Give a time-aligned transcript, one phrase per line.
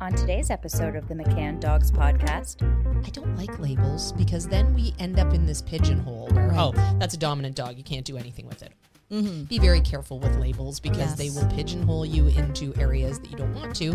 [0.00, 2.62] On today's episode of the McCann Dogs Podcast,
[3.04, 6.58] I don't like labels because then we end up in this pigeonhole where, Right.
[6.58, 7.76] oh, that's a dominant dog.
[7.76, 8.72] You can't do anything with it.
[9.10, 9.44] Mm-hmm.
[9.44, 13.54] Be very careful with labels because they will pigeonhole you into areas that you don't
[13.54, 13.92] want to,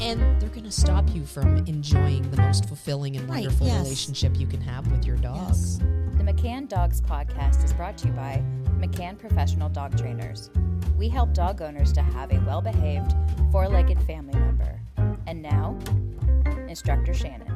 [0.00, 3.82] and they're going to stop you from enjoying the most fulfilling and Right, wonderful yes.
[3.84, 5.46] relationship you can have with your dog.
[5.48, 5.78] Yes.
[6.18, 8.42] the McCann Dogs Podcast is brought to you by
[8.80, 10.50] McCann Professional Dog Trainers.
[10.98, 13.14] We help dog owners to have a well behaved,
[13.52, 14.47] four legged family member.
[15.28, 15.78] And now,
[16.68, 17.52] Instructor Shannon.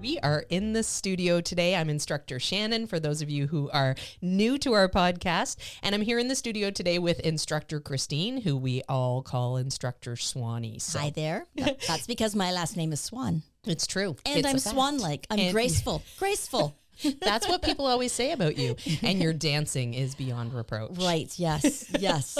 [0.00, 1.76] We are in the studio today.
[1.76, 5.56] I'm instructor Shannon, for those of you who are new to our podcast.
[5.82, 10.16] And I'm here in the studio today with instructor Christine, who we all call instructor
[10.16, 10.78] Swanee.
[10.78, 11.46] So Hi there.
[11.86, 13.42] That's because my last name is Swan.
[13.66, 14.16] it's true.
[14.24, 15.26] And It's a I'm swan like.
[15.30, 16.02] I'm And- graceful.
[16.18, 16.74] graceful.
[17.20, 18.74] That's what people always say about you.
[19.02, 20.96] And your dancing is beyond reproach.
[20.98, 21.30] Right.
[21.38, 21.84] Yes.
[21.98, 22.38] Yes.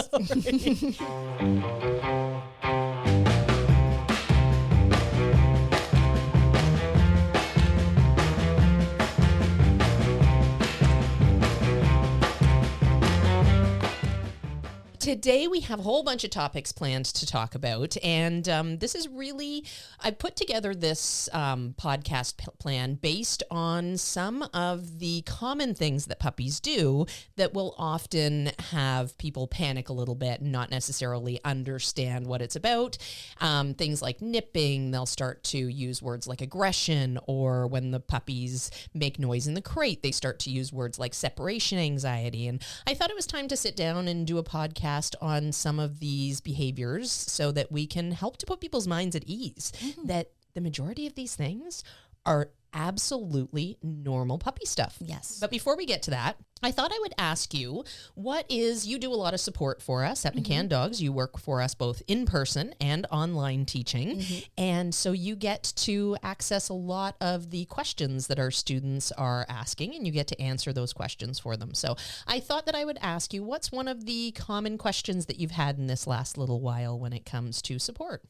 [15.02, 17.96] Today, we have a whole bunch of topics planned to talk about.
[18.04, 19.64] And um, this is really,
[19.98, 26.04] I put together this um, podcast p- plan based on some of the common things
[26.04, 31.40] that puppies do that will often have people panic a little bit and not necessarily
[31.44, 32.96] understand what it's about.
[33.40, 38.70] Um, things like nipping, they'll start to use words like aggression, or when the puppies
[38.94, 42.46] make noise in the crate, they start to use words like separation anxiety.
[42.46, 45.78] And I thought it was time to sit down and do a podcast on some
[45.78, 50.06] of these behaviors so that we can help to put people's minds at ease mm-hmm.
[50.06, 51.82] that the majority of these things
[52.26, 54.96] are absolutely normal puppy stuff.
[55.00, 55.38] Yes.
[55.40, 57.84] But before we get to that, I thought I would ask you
[58.14, 60.68] what is you do a lot of support for us at McCann mm-hmm.
[60.68, 61.02] Dogs.
[61.02, 64.18] You work for us both in person and online teaching.
[64.18, 64.38] Mm-hmm.
[64.56, 69.44] And so you get to access a lot of the questions that our students are
[69.48, 71.74] asking and you get to answer those questions for them.
[71.74, 71.96] So
[72.28, 75.50] I thought that I would ask you what's one of the common questions that you've
[75.50, 78.22] had in this last little while when it comes to support?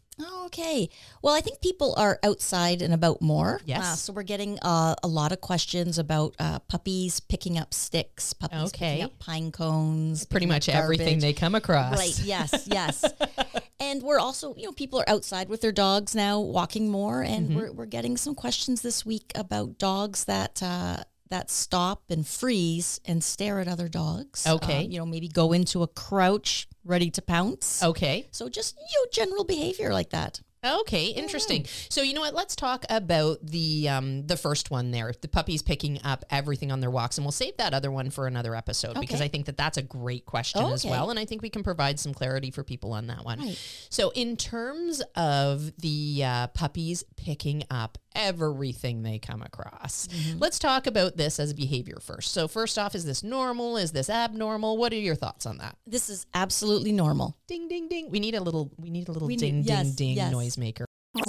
[0.44, 0.88] Okay.
[1.22, 3.60] Well, I think people are outside and about more.
[3.64, 3.80] Yes.
[3.82, 8.32] Uh, so we're getting uh, a lot of questions about uh, puppies picking up sticks,
[8.32, 8.90] puppies Okay.
[8.90, 10.26] picking up pine cones.
[10.26, 11.96] Pretty much everything they come across.
[11.98, 12.20] Right.
[12.24, 12.68] Yes.
[12.70, 13.04] Yes.
[13.80, 17.48] and we're also, you know, people are outside with their dogs now, walking more, and
[17.48, 17.56] Mm-hmm.
[17.56, 20.62] we're we're getting some questions this week about dogs that.
[20.62, 20.98] Uh,
[21.30, 24.46] that stop and freeze and stare at other dogs.
[24.46, 24.84] Okay.
[24.84, 27.82] Um, you know, maybe go into a crouch ready to pounce.
[27.82, 28.28] Okay.
[28.30, 30.40] So just, you know, general behavior like that.
[30.64, 31.66] Okay, interesting.
[31.88, 32.34] So you know what?
[32.34, 35.12] Let's talk about the um, the first one there.
[35.20, 38.28] The puppies picking up everything on their walks, and we'll save that other one for
[38.28, 41.42] another episode because I think that that's a great question as well, and I think
[41.42, 43.40] we can provide some clarity for people on that one.
[43.40, 43.86] Right.
[43.90, 50.38] So in terms of the uh, puppies picking up everything they come across, Mm-hmm.
[50.38, 52.32] let's talk about this as a behavior first.
[52.32, 53.76] So first off, is this normal?
[53.76, 54.76] Is this abnormal?
[54.76, 55.76] What are your thoughts on that?
[55.86, 57.36] This is absolutely normal.
[57.48, 58.10] Ding ding ding.
[58.10, 58.70] We need a little.
[58.78, 60.32] We need a little We ding need- ding yes, ding yes.
[60.32, 60.84] noisemaker.
[61.14, 61.24] Ding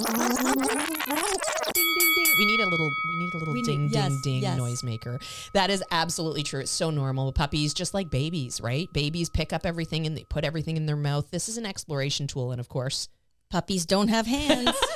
[1.75, 2.33] ding ding.
[2.39, 2.89] We need a little.
[3.09, 4.59] We need a little We need- ding yes, ding ding yes.
[4.59, 5.21] noisemaker.
[5.53, 6.61] That is absolutely true.
[6.61, 7.31] It's so normal.
[7.31, 8.91] Puppies, just like babies, right?
[8.93, 11.29] Babies pick up everything and they put everything in their mouth.
[11.31, 13.07] This is an exploration tool, and of course,
[13.49, 14.71] Puppies don't have hands.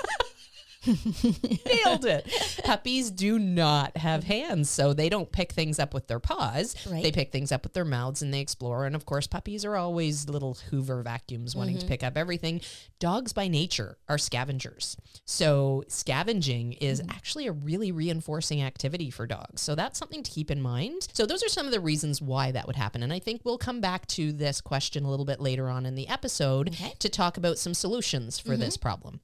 [0.85, 2.29] nailed it.
[2.63, 6.75] Puppies do not have hands, so they don't pick things up with their paws.
[6.89, 7.03] Right.
[7.03, 8.85] They pick things up with their mouths and they explore.
[8.85, 11.81] And of course, puppies are always little Hoover vacuums wanting Mm-hmm.
[11.81, 12.61] to pick up everything.
[12.99, 14.97] Dogs by nature are scavengers.
[15.25, 17.09] So scavenging is Mm-hmm.
[17.11, 19.61] actually a really reinforcing activity for dogs.
[19.61, 21.07] So that's something to keep in mind.
[21.13, 23.03] So those are some of the reasons why that would happen.
[23.03, 25.95] And I think we'll come back to this question a little bit later on in
[25.95, 26.93] the episode Okay.
[26.99, 29.19] to talk about some solutions for this problem.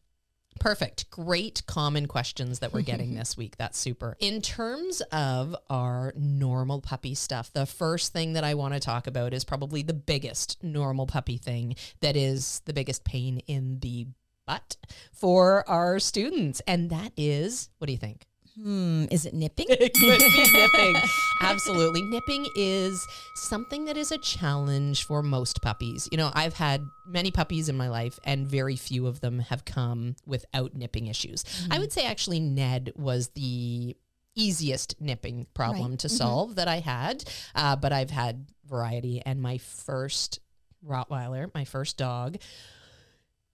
[0.59, 1.09] Perfect.
[1.09, 3.58] Great common questions that we're getting this week.
[3.58, 4.16] That's super.
[4.19, 9.08] In terms of our normal puppy stuff, the first thing that I want to talk
[9.08, 14.08] about is probably the biggest normal puppy thing that is the biggest pain in the
[14.46, 14.78] butt
[15.12, 16.61] for our students.
[16.67, 18.26] And that is, what do you think?
[18.55, 19.66] Hmm, is it nipping?
[19.70, 20.96] It could be nipping.
[21.41, 22.02] Absolutely.
[22.03, 23.05] Nipping is
[23.35, 26.08] something that is a challenge for most puppies.
[26.11, 29.66] You know, I've had many puppies in my life, and very few of them have
[29.66, 31.44] come without nipping issues.
[31.72, 33.96] I would say actually, Ned was the
[34.35, 36.00] easiest nipping problem Right.
[36.00, 37.23] to solve that I had,
[37.55, 39.22] uh, but I've had variety.
[39.26, 40.40] And my first
[40.85, 42.38] Rottweiler, my first dog,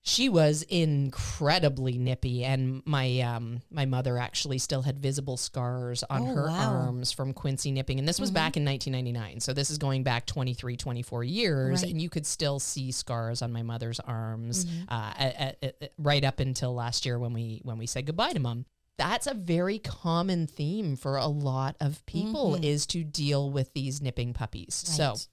[0.03, 6.21] she was incredibly nippy and my um my mother actually still had visible scars on
[6.21, 6.73] Oh, her wow.
[6.85, 10.25] arms from quincy nipping and this was back in 1999 so this is going back
[10.25, 11.91] 23 24 years Right.
[11.91, 16.23] and you could still see scars on my mother's arms uh, at, at- at- right
[16.23, 18.65] up until last year when we when we said goodbye to mom
[18.97, 24.01] that's a very common theme for a lot of people is to deal with these
[24.01, 25.27] nipping puppies so Right.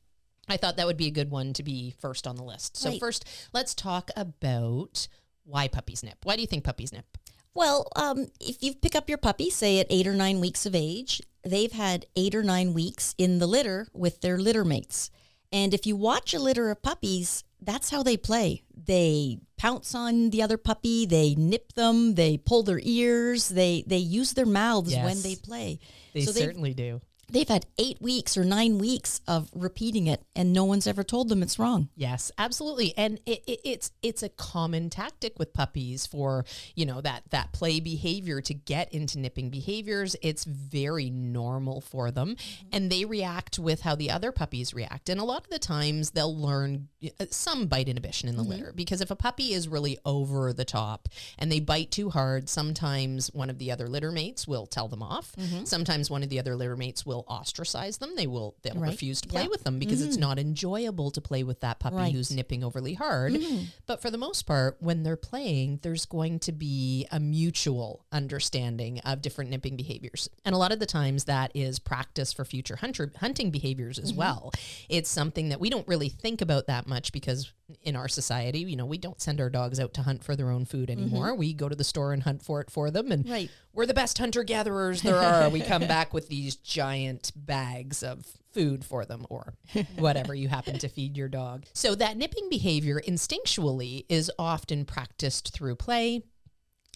[0.48, 2.76] I thought that would be a good one to be first on the list.
[2.76, 3.00] So Right.
[3.00, 5.08] first, let's talk about
[5.44, 6.19] why puppies nip.
[6.25, 7.19] Why do you think puppies nip?
[7.54, 10.75] Well, um, if you pick up your puppy, say at eight or nine weeks of
[10.75, 15.10] age, they've had eight or nine weeks in the litter with their litter mates.
[15.50, 18.62] And if you watch a litter of puppies, that's how they play.
[18.75, 23.96] They pounce on the other puppy, they nip them, they pull their ears, they they
[23.99, 25.78] use their mouths when they play.
[26.12, 27.00] They So certainly do.
[27.28, 31.28] They've had eight weeks or nine weeks of repeating it, and no one's ever told
[31.28, 31.88] them it's wrong.
[31.96, 36.44] Yes, absolutely, and it, it, it's it's a common tactic with puppies for
[36.75, 40.14] you know that that play behavior to get into nipping behaviors.
[40.23, 42.69] It's very normal for them, mm-hmm.
[42.73, 45.08] and they react with how the other puppies react.
[45.08, 46.88] And a lot of the times they'll learn
[47.20, 48.52] uh, some bite inhibition in the mm-hmm.
[48.52, 51.08] litter because if a puppy is really over the top
[51.38, 55.02] and they bite too hard, sometimes one of the other litter mates will tell them
[55.02, 55.32] off.
[55.37, 55.64] Mm-hmm.
[55.64, 58.14] Sometimes one of the other litter mates will ostracize them.
[58.16, 58.90] They will they'll Right.
[58.90, 59.48] refuse to play Yeah.
[59.48, 60.20] with them because it's mm-hmm.
[60.20, 62.12] not enjoyable to play with that puppy Right.
[62.12, 63.34] who's nipping overly hard.
[63.34, 63.64] Mm-hmm.
[63.86, 68.98] But for the most part, when they're playing, there's going to be a mutual understanding
[69.00, 70.28] of different nipping behaviors.
[70.44, 74.10] And a lot of the times that is practice for future hunter hunting behaviors as
[74.10, 74.18] mm-hmm.
[74.18, 74.52] well.
[74.88, 77.52] It's something that we don't really think about that much because
[77.82, 80.50] in our society, you know, we don't send our dogs out to hunt for their
[80.50, 81.02] own food mm-hmm.
[81.02, 81.34] anymore.
[81.34, 83.50] We go to the store and hunt for it for them and Right.
[83.72, 85.48] we're the best hunter gatherers there are.
[85.50, 89.54] we come back with these giant bags of food for them or
[89.98, 91.64] whatever you happen to feed your dog.
[91.72, 96.22] So that nipping behavior instinctually is often practiced through play.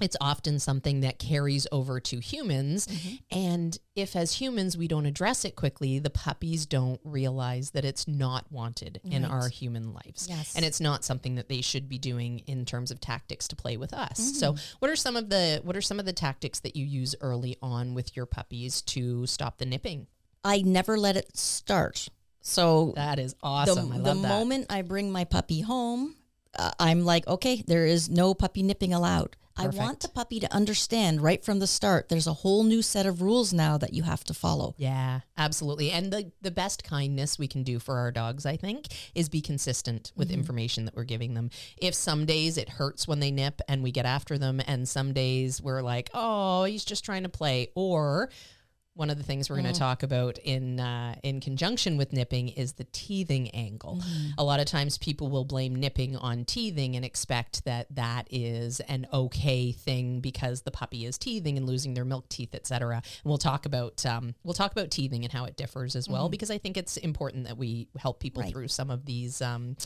[0.00, 2.88] It's often something that carries over to humans.
[3.30, 8.08] And if, as humans, we don't address it quickly, the puppies don't realize that it's
[8.08, 10.26] not wanted in our human lives.
[10.28, 10.54] Yes.
[10.56, 13.76] And it's not something that they should be doing in terms of tactics to play
[13.76, 14.38] with us.
[14.38, 17.14] So, what are some of the what are some of the tactics that you use
[17.20, 20.06] early on with your puppies to stop the nipping?
[20.44, 22.08] I never let it start.
[22.40, 23.92] So That is the, awesome.
[23.92, 24.14] I the that.
[24.14, 26.14] moment I bring my puppy home,
[26.58, 29.36] uh, I'm like, okay, there is no puppy nipping allowed.
[29.60, 32.08] I want the puppy to understand right from the start.
[32.08, 34.74] There's a whole new set of rules now that you have to follow.
[34.78, 35.90] Yeah, absolutely.
[35.90, 39.40] And the, the best kindness we can do for our dogs, I think, is be
[39.40, 40.38] consistent with mm-hmm.
[40.38, 41.50] information that we're giving them.
[41.76, 45.12] If some days it hurts when they nip and we get after them, and some
[45.12, 48.30] days we're like, oh, he's just trying to play, or
[48.94, 52.48] one of the things we're going to talk about in uh, in conjunction with nipping
[52.48, 54.02] is the teething angle.
[54.36, 58.80] A lot of times people will blame nipping on teething and expect that that is
[58.80, 62.96] an okay thing because the puppy is teething and losing their milk teeth, etc.
[62.96, 66.28] And we'll talk about um, we'll talk about teething and how it differs as well
[66.28, 68.52] because I think it's important that we help people Right.
[68.52, 69.40] through some of these.
[69.40, 69.76] Um,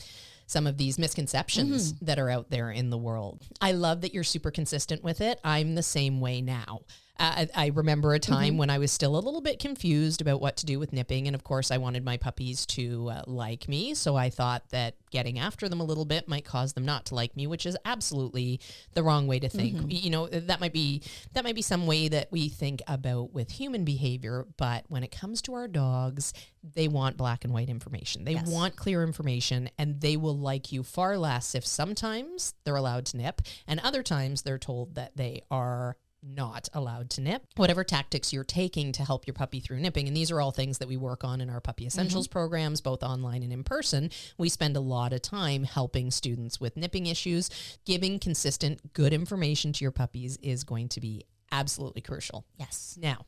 [0.47, 3.41] some of these misconceptions that are out there in the world.
[3.59, 5.39] I love that you're super consistent with it.
[5.43, 6.81] I'm the same way now.
[7.17, 10.41] Uh, I I remember a time when I was still a little bit confused about
[10.41, 11.27] what to do with nipping.
[11.27, 13.93] And of course, I wanted my puppies to uh, like me.
[13.93, 17.15] So I thought that getting after them a little bit might cause them not to
[17.15, 18.59] like me, which is absolutely
[18.93, 19.75] the wrong way to think.
[19.81, 21.01] Y- You know, that might be
[21.33, 24.45] that might be some way that we think about with human behavior.
[24.57, 26.33] But when it comes to our dogs,
[26.63, 28.25] they want black and white information.
[28.25, 28.49] They Yes.
[28.49, 33.17] want clear information and they will like you far less if sometimes they're allowed to
[33.17, 37.43] nip and other times they're told that they are not allowed to nip.
[37.55, 40.79] Whatever tactics you're taking to help your puppy through nipping, and these are all things
[40.79, 41.87] that we work on in our Puppy mm-hmm.
[41.87, 44.09] Essentials programs, both online and in person.
[44.37, 47.49] We spend a lot of time helping students with nipping issues.
[47.85, 52.45] Giving consistent, good information to your puppies is going to be absolutely crucial.
[52.57, 52.97] Yes.
[53.01, 53.25] Now,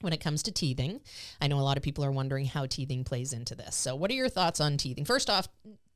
[0.00, 1.00] when it comes to teething,
[1.40, 3.74] I know a lot of people are wondering how teething plays into this.
[3.74, 5.04] So, what are your thoughts on teething?
[5.04, 5.48] First off,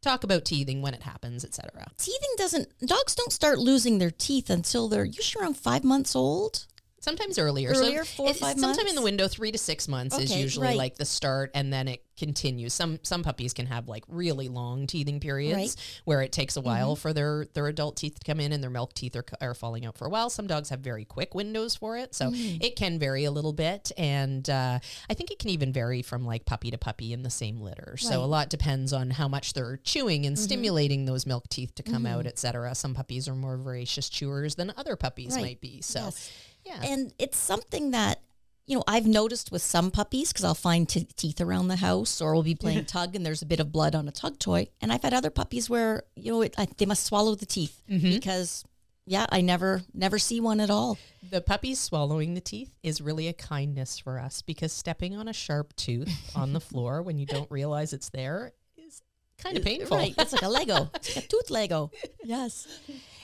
[0.05, 1.87] talk about teething when it happens, etc.
[1.99, 6.67] Teething doesn't, dogs don't start losing their teeth until they're usually around five months old.
[7.05, 7.71] Sometimes earlier.
[7.71, 10.77] Earlier, so four five sometime in the window, three to six months is usually right.
[10.77, 12.73] like the start, and then it continues.
[12.73, 15.69] Some some puppies can have like really long teething periods Right.
[15.69, 16.01] Mm-hmm.
[16.05, 18.71] where it takes a while for their their adult teeth to come in, and their
[18.71, 20.31] milk teeth are, are falling out for a while.
[20.31, 22.63] Some dogs have very quick windows for it, so Mm.
[22.65, 24.79] it can vary a little bit, and uh,
[25.11, 27.97] I think it can even vary from like puppy to puppy in the same litter.
[27.99, 28.31] So a Mm-hmm.
[28.31, 32.27] lot depends on how much they're chewing and stimulating those milk teeth to come out,
[32.27, 32.75] etc.
[32.75, 35.43] Some puppies are more voracious chewers than other puppies Right.
[35.43, 35.83] might be.
[35.83, 36.05] So.
[36.05, 36.31] Yes.
[36.65, 36.81] Yeah.
[36.83, 38.21] And it's something that
[38.67, 42.21] you know, I've noticed with some puppies because I'll find t- teeth around the house,
[42.21, 44.69] or we'll be playing tug and there's a bit of blood on a tug toy.
[44.81, 47.83] And I've had other puppies where you know it, I, they must swallow the teeth
[47.91, 48.11] mm-hmm.
[48.11, 48.65] because,
[49.05, 50.99] yeah, I never never see one at all.
[51.31, 55.35] The puppy swallowing the teeth is really a kindness for us because stepping on a
[55.35, 59.03] sharp tooth on the floor when you don't realize it's there is
[59.37, 59.99] kind of painful.
[59.99, 60.15] Right?
[60.17, 61.91] It's like a Lego, it's like a tooth Lego.
[62.25, 62.67] Yes,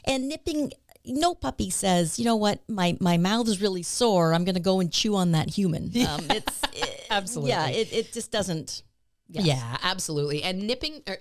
[0.05, 0.73] and nipping.
[1.04, 4.35] No puppy says, you know what, my my mouth is really sore.
[4.35, 5.90] I'm going to go and chew on that human.
[6.07, 7.50] Um, it's it- Absolutely.
[7.50, 7.69] yeah.
[7.69, 8.83] It, it just doesn't.
[9.28, 9.45] Yes.
[9.47, 10.42] Yeah, absolutely.
[10.42, 11.19] And nipping er,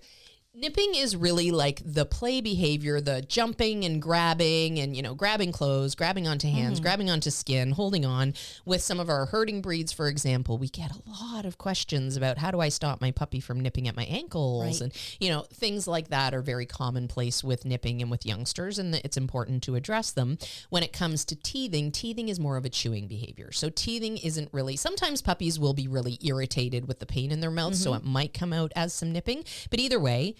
[0.55, 5.51] nipping is really like the play behavior, the jumping and grabbing and you know, grabbing
[5.51, 6.83] clothes, grabbing onto hands, Mm-hmm.
[6.83, 8.33] grabbing onto skin, holding on.
[8.65, 12.37] With some of our herding breeds, for example, we get a lot of questions about
[12.39, 14.81] how do I stop my puppy from nipping at my ankles Right.
[14.81, 18.95] and you know, things like that are very commonplace with nipping and with youngsters and
[18.95, 20.37] it's important to address them.
[20.69, 23.51] When it comes to teething, teething is more of a chewing behavior.
[23.51, 27.51] So teething isn't really sometimes puppies will be really irritated with the pain in their
[27.51, 28.05] mouth, so Mm-hmm.
[28.07, 29.43] it might come out as some nipping.
[29.69, 30.35] But either way,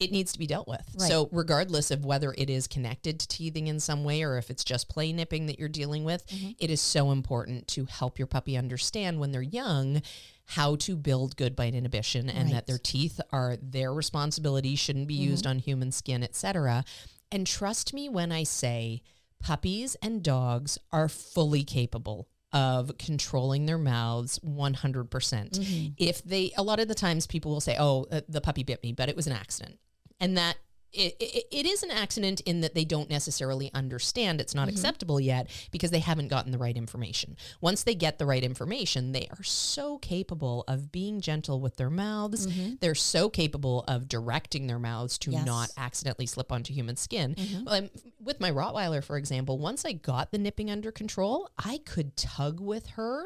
[0.00, 0.82] it needs to be dealt with.
[0.98, 1.08] Right.
[1.08, 4.64] So, regardless of whether it is connected to teething in some way or if it's
[4.64, 6.50] just play nipping that you're dealing with, Mm-hmm.
[6.58, 10.02] it is so important to help your puppy understand when they're young
[10.46, 12.44] how to build good bite inhibition and Right.
[12.46, 12.54] Mm-hmm.
[12.54, 16.84] that their teeth are their responsibility, shouldn't be used on human skin, etc.
[17.30, 19.02] And trust me when I say
[19.40, 25.08] puppies and dogs are fully capable of controlling their mouths 100%.
[25.10, 25.92] percent Mm-hmm.
[25.98, 28.82] If they, a lot of the times people will say, oh, uh, the puppy bit
[28.82, 29.78] me, but it was an accident.
[30.20, 30.56] And that
[30.92, 34.76] it, it, it is an accident in that they don't necessarily understand it's not mm-hmm.
[34.76, 37.36] acceptable yet because they haven't gotten the right information.
[37.60, 41.90] Once they get the right information, they are so capable of being gentle with their
[41.90, 42.46] mouths.
[42.46, 42.74] Mm-hmm.
[42.80, 45.46] They're so capable of directing their mouths to Yes.
[45.46, 47.34] not accidentally slip onto human skin.
[47.34, 47.64] Mm-hmm.
[47.64, 47.90] Well, I'm-
[48.22, 52.60] with my Rottweiler, for example, once I got the nipping under control, I could tug
[52.60, 53.24] with her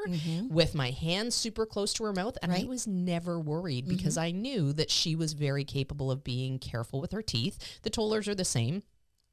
[0.48, 4.30] with my hands super close to her mouth, and I was never worried because I
[4.30, 7.53] knew that she was very capable of being careful with her teeth.
[7.82, 8.82] The tollers are the same.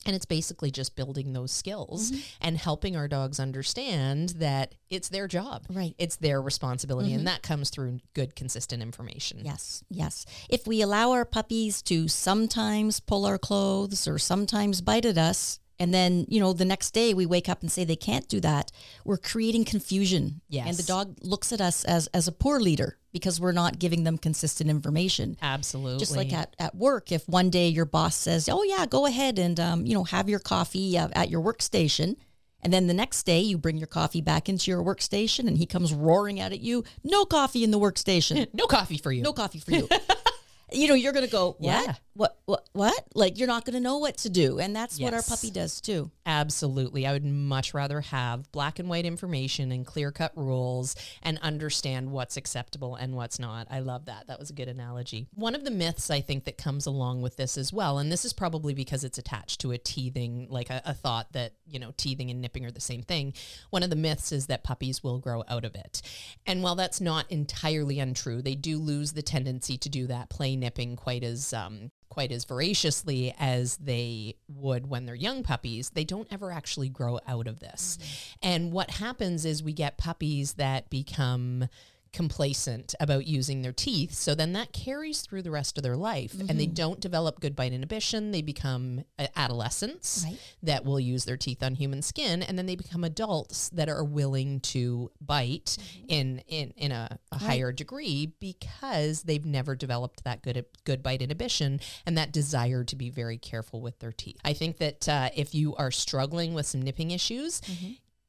[0.03, 2.21] And it's basically just building those skills mm-hmm.
[2.41, 5.65] and helping our dogs understand that it's their job.
[5.69, 5.93] Right.
[5.99, 7.09] It's their responsibility.
[7.11, 7.25] And mm-hmm.
[7.25, 9.41] that comes through good, consistent information.
[9.43, 10.25] Yes, yes.
[10.49, 15.59] If we allow our puppies to sometimes pull our clothes or sometimes bite at us,
[15.77, 18.39] and then, you know, the next day we wake up and say they can't do
[18.39, 18.71] that,
[19.05, 20.41] we're creating confusion.
[20.49, 20.67] Yes.
[20.67, 24.03] And the dog looks at us as, as a poor leader because we're not giving
[24.03, 25.37] them consistent information.
[25.41, 25.99] Absolutely.
[25.99, 29.39] Just like at, at work, if one day your boss says, "Oh yeah, go ahead
[29.39, 32.15] and um, you know have your coffee uh, at your workstation,"
[32.61, 35.65] and then the next day you bring your coffee back into your workstation, and he
[35.65, 39.23] comes roaring out at you, "No coffee in the workstation, no coffee for you.
[39.23, 39.87] no coffee for you."
[40.71, 41.85] you know, you're gonna go, "What?
[41.85, 41.95] Yeah.
[42.13, 42.37] What?
[42.45, 42.69] What?
[42.73, 45.81] What?" Like you're not gonna know what to do, and that's what our puppy does
[45.81, 46.11] too.
[46.25, 47.07] Absolutely.
[47.07, 52.11] I would much rather have black and white information and clear cut rules and understand
[52.11, 53.67] what's acceptable and what's not.
[53.71, 54.27] I love that.
[54.27, 55.27] That was a good analogy.
[55.33, 58.23] One of the myths I think that comes along with this as well, and this
[58.23, 61.91] is probably because it's attached to a teething, like a, a thought that, you know,
[61.97, 63.33] teething and nipping are the same thing.
[63.71, 66.03] One of the myths is that puppies will grow out of it.
[66.45, 70.55] And while that's not entirely untrue, they do lose the tendency to do that play
[70.55, 76.03] nipping quite as um, quite as voraciously as they would when they're young puppies, they
[76.03, 77.97] don't ever actually grow out of this.
[77.97, 78.49] Mm-hmm.
[78.49, 81.69] And what happens is we get puppies that become
[82.13, 84.13] complacent about using their teeth.
[84.13, 87.55] So then that carries through the rest of their life and they don't develop good
[87.55, 88.31] bite inhibition.
[88.31, 90.37] They become uh, adolescents Right.
[90.63, 94.03] that will use their teeth on human skin and then they become adults that are
[94.03, 95.77] willing to bite
[96.07, 101.21] in in in a, a higher degree because they've never developed that good good bite
[101.21, 104.37] inhibition and that desire to be very careful with their teeth.
[104.43, 107.61] I think that uh, if you are struggling with some nipping issues,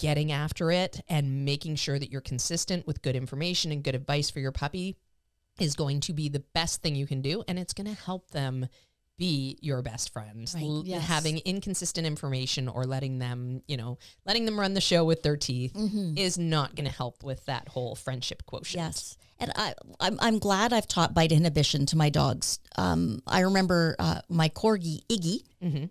[0.03, 4.29] getting after it and making sure that you're consistent with good information and good advice
[4.31, 4.97] for your puppy
[5.61, 8.31] is going to be the best thing you can do and it's going to help
[8.33, 8.67] them
[9.19, 11.07] be your best friend Right, L- yes.
[11.07, 15.37] having inconsistent information or letting them you know letting them run the show with their
[15.37, 15.73] teeth
[16.17, 19.17] is not going to help with that whole friendship quotient Yes.
[19.39, 22.61] And I, I'm, I'm glad I've taught bite inhibition to my dogs.
[22.79, 25.39] Um, I remember uh, my corgi, Iggy,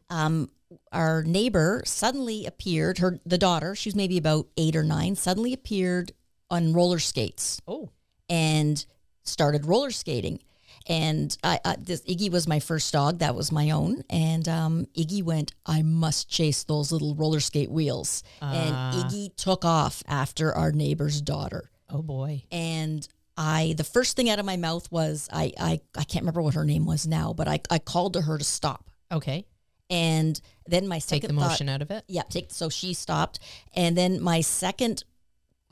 [0.10, 0.50] um,
[0.92, 5.54] our neighbor suddenly appeared, her, the daughter, she was maybe about eight or nine, suddenly
[5.54, 6.12] appeared
[6.50, 7.90] on roller skates oh
[8.30, 8.86] and
[9.24, 10.40] started roller skating.
[10.88, 13.20] And I, I, this Iggy was my first dog.
[13.20, 14.04] That was my own.
[14.10, 18.24] And um, Iggy went, I must chase those little roller skate wheels.
[18.42, 24.30] and Iggy took off after our neighbor's daughter oh boy and I the first thing
[24.30, 27.34] out of my mouth was I I, I can't remember what her name was now,
[27.34, 28.90] but I, I called to her to stop.
[29.12, 29.46] okay
[29.92, 32.94] And then my second take the thought- motion out of it yeah, take so she
[32.94, 33.40] stopped.
[33.76, 35.04] And then my second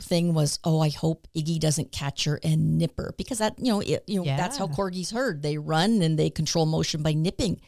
[0.02, 3.72] thing was, oh, I hope Iggy doesn't catch her and nip her because that, you
[3.72, 5.42] know, it, you know, that's how corgis herd.
[5.42, 7.60] They run and they control motion by nipping.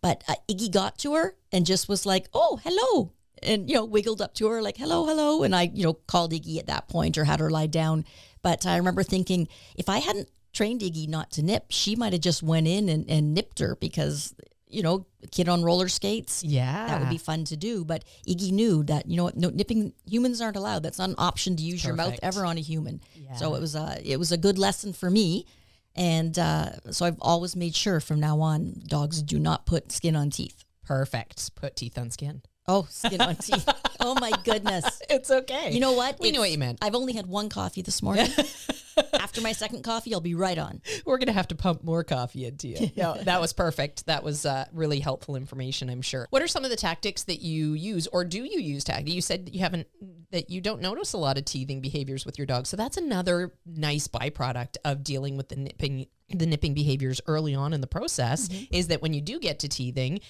[0.00, 3.12] But uh, Iggy got to her and just was like, oh, hello.
[3.42, 5.42] And, you know, wiggled up to her like, hello, hello.
[5.42, 8.04] And I, you know, called Iggy at that point or had her lie down.
[8.42, 12.22] But I remember thinking, if I hadn't trained Iggy not to nip, she might have
[12.22, 14.34] just went in and, and nipped her because,
[14.68, 16.42] you know, kid on roller skates.
[16.42, 16.86] Yeah.
[16.86, 17.84] That would be fun to do.
[17.84, 20.82] But Iggy knew that, you know what, no, nipping humans aren't allowed.
[20.82, 23.00] That's not an option to use your mouth ever on a human.
[23.36, 25.46] So it was a, it was a good lesson for me.
[25.94, 30.14] And uh, so I've always made sure from now on, dogs do not put skin
[30.16, 30.64] on teeth.
[30.84, 31.54] perfect.
[31.54, 32.42] Put teeth on skin.
[32.68, 33.68] Oh, skin on teeth.
[33.98, 35.02] Oh my goodness.
[35.10, 35.72] It's okay.
[35.72, 36.20] You know what?
[36.20, 36.78] We knew what you meant.
[36.80, 38.28] I've only had one coffee this morning.
[39.14, 40.80] After my second coffee, I'll be right on.
[41.04, 42.90] We're going to have to pump more coffee into you.
[42.96, 44.06] No, that was perfect.
[44.06, 46.28] That was uh, really helpful information, I'm sure.
[46.30, 49.10] What are some of the tactics that you use or do you use tactics?
[49.10, 49.88] You said that you haven't,
[50.30, 52.68] that you don't notice a lot of teething behaviors with your dog.
[52.68, 57.72] So that's another nice byproduct of dealing with the nipping, the nipping behaviors early on
[57.72, 60.20] in the process is that when you do get to teething,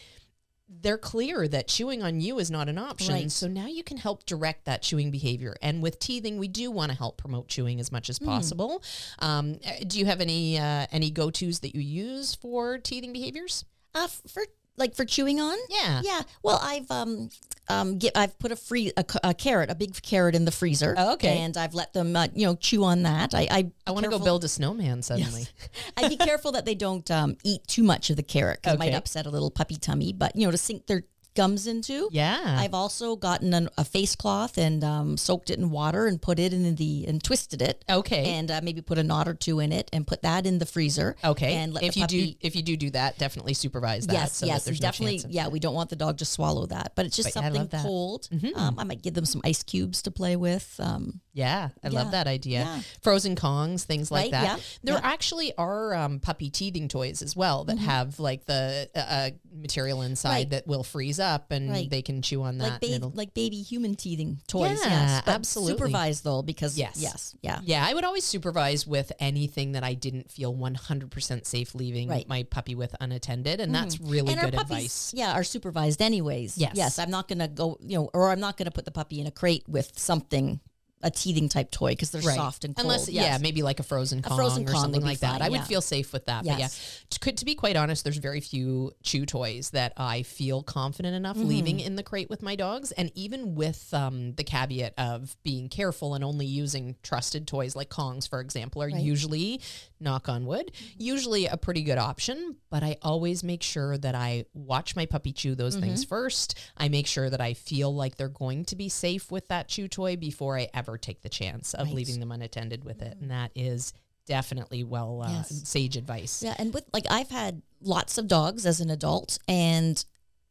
[0.69, 3.15] they're clear that chewing on you is not an option.
[3.15, 3.31] Right.
[3.31, 5.57] So now you can help direct that chewing behavior.
[5.63, 8.83] And with teething, we do want to help promote chewing as much as possible.
[9.21, 13.13] Um, uh, do you have any uh, any go tos that you use for teething
[13.13, 13.65] behaviors?
[13.95, 14.45] Uh, for
[14.77, 15.57] like for chewing on?
[15.71, 16.03] Yeah.
[16.05, 16.23] Yeah.
[16.43, 17.31] Well, I've um
[17.69, 20.95] um get, I've put a free a, a carrot, a big carrot in the freezer.
[20.97, 21.39] Oh, okay.
[21.39, 23.35] And I've let them uh, you know chew on that.
[23.35, 25.47] I I, I want to go build a snowman suddenly.
[25.97, 28.79] I'd be careful that they don't um, eat too much of the carrot because it
[28.79, 30.13] might upset a little puppy tummy.
[30.13, 31.05] But you know to sink their
[31.37, 32.09] gums into.
[32.11, 32.57] Yeah.
[32.59, 36.39] I've also gotten an, a face cloth and um, soaked it in water and put
[36.39, 37.85] it in the and twisted it.
[37.89, 38.25] Okay.
[38.31, 40.67] And uh, maybe put a knot or two in it and put that in the
[40.67, 41.15] freezer.
[41.23, 41.55] okay.
[41.55, 44.13] And let if the you do if you do do that, definitely supervise that.
[44.15, 45.19] Yes, so yes, that there's definitely.
[45.19, 47.67] No yeah, we don't want the dog to swallow that, but it's just But something
[47.69, 47.77] that.
[47.77, 47.87] Mm-hmm.
[47.87, 48.29] cold.
[48.57, 50.75] Um, I might give them some ice cubes to play with.
[50.83, 52.61] Um, Yeah, I love that idea.
[52.61, 52.81] Yeah.
[53.03, 54.45] Frozen Kongs, things like Right, that.
[54.45, 55.01] yeah, There yeah.
[55.15, 60.01] actually are um, puppy teething toys as well that have like the uh, uh, material
[60.03, 60.51] inside Right.
[60.51, 61.91] that will freeze up and Right.
[61.91, 62.73] they can chew on that.
[62.73, 64.79] like baby, like baby human teething toys.
[64.83, 65.75] Yeah, yes, absolutely.
[65.75, 66.97] Supervised though, because Yes.
[66.99, 71.75] yes, yeah, yeah, I would always supervise with anything that I didn't feel 100% safe
[71.75, 72.21] leaving Right.
[72.23, 72.29] Mm-hmm.
[72.29, 73.61] my puppy with unattended.
[73.61, 75.13] And that's really and good puppies, advice.
[75.15, 76.59] yeah, are supervised anyways.
[76.59, 76.73] Yes.
[76.75, 76.99] yes.
[76.99, 79.31] I'm not gonna go, you know, or I'm not gonna put the puppy in a
[79.31, 80.61] crate with something,
[81.03, 82.87] a teething type toy because they're soft and cold.
[82.87, 85.33] Unless, yeah, maybe like a frozen Kong frozen or something like that.
[85.41, 86.45] fine, I would feel safe with that.
[86.45, 86.69] But yeah,
[87.11, 91.15] to, could- to be quite honest, there's very few chew toys that I feel confident
[91.15, 91.49] enough Mm-hmm.
[91.49, 92.93] leaving in the crate with my dogs.
[92.93, 97.91] And even with um, the caveat of being careful and only using trusted toys like
[97.91, 99.61] Kongs, for example, are usually,
[100.01, 102.57] knock on wood, usually a pretty good option.
[102.71, 106.09] But I always make sure that I watch my puppy chew those things Mm-hmm.
[106.09, 106.59] first.
[106.77, 109.89] I make sure that I feel like they're going to be safe with that chew
[109.89, 113.17] toy before I ever take the chance of leaving them unattended with it.
[113.21, 113.93] And that is
[114.27, 115.63] definitely well uh, Yes.
[115.65, 116.43] sage advice.
[116.43, 120.05] Yeah, and with like I've had lots of dogs as an adult, and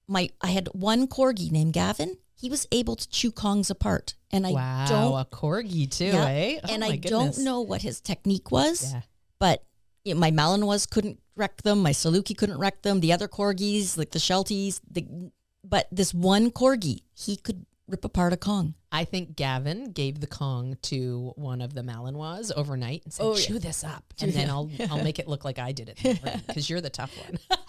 [0.07, 2.17] my I had one corgi named Gavin.
[2.37, 6.25] He was able to chew Kongs apart, and I wow, don't a corgi too, yeah,
[6.27, 6.59] eh?
[6.63, 7.35] Oh and I goodness.
[7.35, 9.01] don't know what his technique was, Yeah.
[9.39, 9.63] But
[10.03, 11.79] you know, my Malinois couldn't wreck them.
[11.81, 12.99] My Saluki couldn't wreck them.
[12.99, 15.31] The other corgis, like the Shelties, the
[15.63, 18.75] but this one corgi, he could rip apart a Kong.
[18.91, 23.35] I think Gavin gave the Kong to one of the Malinois overnight and said, Oh,
[23.35, 23.45] yeah.
[23.45, 26.69] "Chew this up," and then I'll I'll make it look like I did it because
[26.69, 27.39] you're the tough one.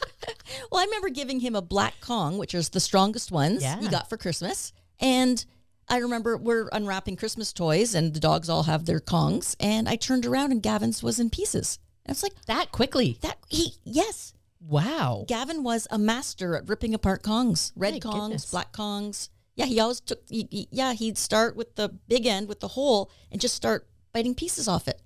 [0.70, 3.78] Well, I remember giving him a black Kong, which is the strongest ones Yeah.
[3.78, 4.72] he got for Christmas.
[5.00, 5.44] And
[5.88, 9.54] I remember we're unwrapping Christmas toys and the dogs all have their Kongs.
[9.60, 11.78] And I turned around and Gavin's was in pieces.
[12.04, 13.18] And it's like, that quickly.
[13.22, 15.24] that, he, yes, Wow.
[15.28, 18.50] Gavin was a master at ripping apart Kongs, red My Kongs, goodness.
[18.50, 19.28] black Kongs.
[19.54, 22.68] Yeah, he always took, he, he- yeah, he'd start with the big end with the
[22.68, 25.02] hole and just start biting pieces off it.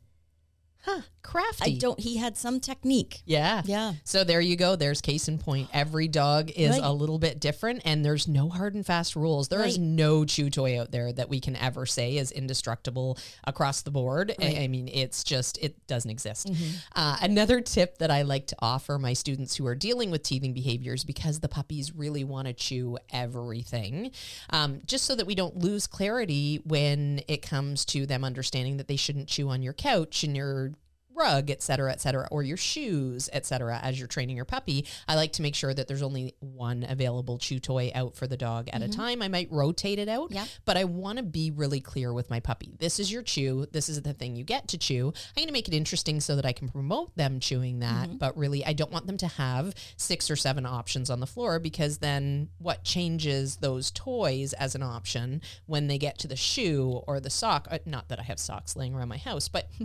[0.82, 1.02] Huh.
[1.22, 1.74] Crafty.
[1.76, 3.22] I don't, he had some technique.
[3.26, 3.62] Yeah.
[3.64, 3.92] Yeah.
[4.04, 4.74] So there you go.
[4.76, 5.68] There's case in point.
[5.72, 6.80] Every dog is Right.
[6.82, 9.48] a little bit different, and there's no hard and fast rules.
[9.48, 9.86] There is Right.
[9.86, 14.30] no chew toy out there that we can ever say is indestructible across the board.
[14.38, 14.54] I- Right.
[14.54, 14.62] Mm-hmm.
[14.62, 16.50] I mean, it's just, it doesn't exist.
[16.96, 20.52] Uh, another tip that I like to offer my students who are dealing with teething
[20.54, 24.10] behaviors because the puppies really want to chew everything,
[24.50, 28.88] um, just so that we don't lose clarity when it comes to them understanding that
[28.88, 30.72] they shouldn't chew on your couch and your
[31.20, 34.86] rug, et cetera, et cetera, or your shoes, et cetera, as you're training your puppy,
[35.06, 38.36] I like to make sure that there's only one available chew toy out for the
[38.36, 39.20] dog at a time.
[39.22, 40.46] I might rotate it out, Yeah.
[40.64, 42.76] but I want to be really clear with my puppy.
[42.78, 43.66] This is your chew.
[43.72, 45.08] This is the thing you get to chew.
[45.08, 48.36] I'm going to make it interesting so that I can promote them chewing that, but
[48.36, 51.98] really, I don't want them to have six or seven options on the floor because
[51.98, 57.20] then what changes those toys as an option when they get to the shoe or
[57.20, 57.68] the sock?
[57.70, 59.68] uh, Not that I have socks laying around my house, but.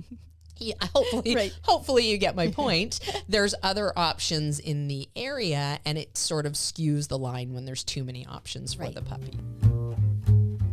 [0.57, 1.53] Yeah, hopefully, Right.
[1.63, 2.99] hopefully you get my point.
[3.27, 7.83] there's other options in the area, and it sort of skews the line when there's
[7.83, 8.95] too many options for Right.
[8.95, 9.37] the puppy.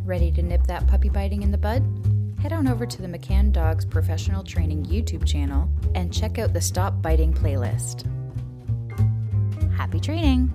[0.05, 1.83] Ready to nip that puppy biting in the bud?
[2.41, 6.59] Head on over to the McCann Dogs Professional Training YouTube channel and check out the
[6.61, 8.03] Stop Biting playlist.
[9.77, 10.51] Happy training!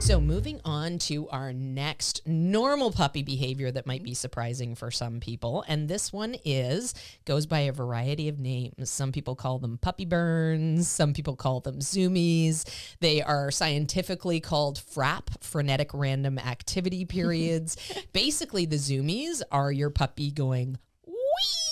[0.00, 5.18] So, moving on to our next normal puppy behavior that might be surprising for some
[5.18, 5.64] people.
[5.66, 6.92] And this one is
[7.24, 8.90] goes by a variety of names.
[8.90, 12.64] Some people call them puppy burns, some people call them zoomies.
[13.00, 17.76] They are scientifically called FRAP, frenetic random activity periods.
[18.12, 21.63] Basically, the zoomies are your puppy going, wee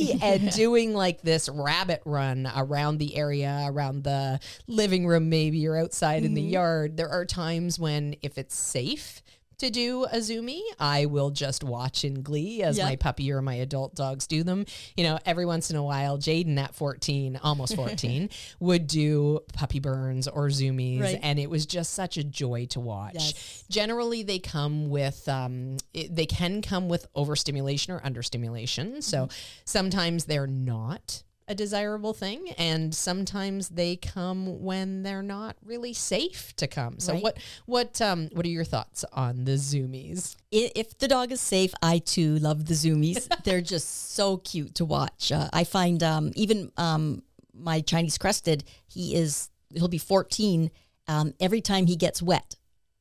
[0.22, 5.76] and doing like this rabbit run around the area, around the living room, maybe, or
[5.76, 6.50] outside in the mm-hmm.
[6.50, 6.96] yard.
[6.96, 9.22] There are times when, if it's safe,
[9.62, 12.86] to do a zoomie, I will just watch in glee as Yep.
[12.86, 14.66] my puppy or my adult dogs do them.
[14.96, 18.28] You know, every once in a while, Jaden at 14, almost 14,
[18.60, 21.00] would do puppy burns or zoomies.
[21.00, 21.18] Right.
[21.22, 23.14] And it was just such a joy to watch.
[23.14, 23.64] Yes.
[23.70, 29.00] Generally, they come with, um, it, they can come with overstimulation or understimulation.
[29.02, 29.28] So
[29.64, 31.22] sometimes they're not
[31.52, 36.98] a desirable thing and sometimes they come when they're not really safe to come.
[36.98, 37.22] So Right.
[37.22, 40.34] what what um what are your thoughts on the zoomies?
[40.50, 43.28] If the dog is safe, I too love the zoomies.
[43.44, 45.30] They're just so cute to watch.
[45.30, 47.22] Uh, I find um, even um,
[47.54, 50.70] my Chinese crested, he is he'll be 14.
[51.08, 52.56] Um, every time he gets wet,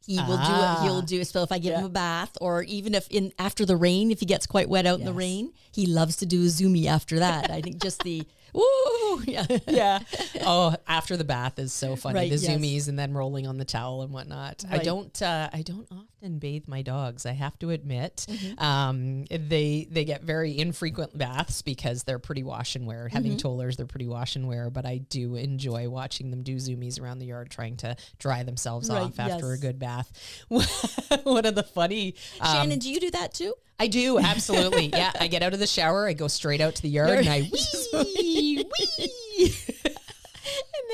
[0.06, 0.78] he will do Ah.
[0.80, 0.84] it.
[0.84, 3.76] He'll do so if I give him a bath, or even if in after the
[3.78, 6.50] rain, if he gets quite wet out in the rain, he loves to do a
[6.50, 7.52] zoomie after that.
[7.52, 10.00] I think just the woo, yeah, Yeah.
[10.46, 12.16] oh, after the bath is so funny.
[12.20, 12.50] Right, the yes.
[12.50, 14.64] zoomies and then rolling on the towel and whatnot.
[14.70, 15.22] I don't.
[15.22, 17.26] Uh, I don't often bathe my dogs.
[17.26, 18.26] I have to admit.
[18.30, 18.64] Mm-hmm.
[18.64, 23.08] Um, they they get very infrequent baths because they're pretty wash and wear.
[23.08, 23.38] Having Mm-hmm.
[23.40, 24.70] tollers, they're pretty wash and wear.
[24.70, 28.90] But I do enjoy watching them do zoomies around the yard, trying to dry themselves
[28.90, 30.12] Right, off after a good bath.
[30.50, 32.16] One of the funny.
[32.40, 33.54] um, Shannon, do you do that too?
[33.82, 34.92] I do absolutely.
[34.94, 37.28] yeah, I get out of the shower, I go straight out to the yard, and
[37.28, 37.50] I
[37.94, 39.56] wee wee.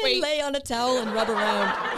[0.04, 0.22] And then Wait.
[0.22, 1.98] lay on a towel and rub around.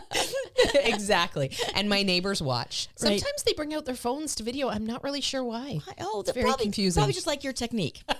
[0.74, 1.50] exactly.
[1.74, 2.88] And my neighbors watch.
[3.02, 3.20] Right.
[3.20, 4.68] Sometimes they bring out their phones to video.
[4.68, 5.80] I'm not really sure why.
[6.00, 7.00] Oh, that's very probably, confusing.
[7.00, 8.02] Probably just like your technique.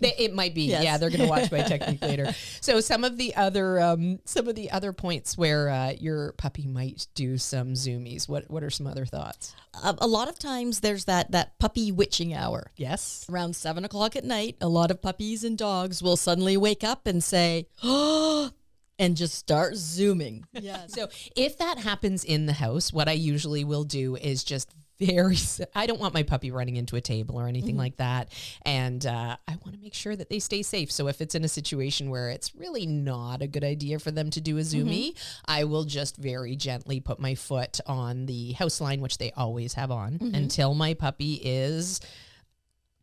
[0.00, 0.62] They- it might be.
[0.62, 0.82] Yes.
[0.84, 2.34] Yeah, they're going to watch my technique later.
[2.62, 6.66] So some of the other um, some of the other points where uh, your puppy
[6.66, 8.26] might do some zoomies.
[8.28, 9.54] What what are some other thoughts?
[9.84, 13.26] a, a lot of times there's that that puppy witching hour Yes.
[13.30, 14.56] around seven o'clock at night.
[14.62, 18.45] A lot of puppies and dogs will suddenly wake up and say, "Oh,"
[18.98, 20.44] and just start zooming.
[20.52, 20.86] Yeah.
[20.88, 25.36] So if that happens in the house, what I usually will do is just very
[25.74, 27.80] i don't want my puppy running into a table or anything mm-hmm.
[27.80, 28.30] like that,
[28.62, 30.90] and uh, I want to make sure that they stay safe.
[30.90, 34.30] So if it's in a situation where it's really not a good idea for them
[34.30, 34.68] to do a mm-hmm.
[34.68, 39.32] zoomie, I will just very gently put my foot on the house line, which they
[39.32, 40.34] always have on, mm-hmm.
[40.34, 42.00] until my puppy is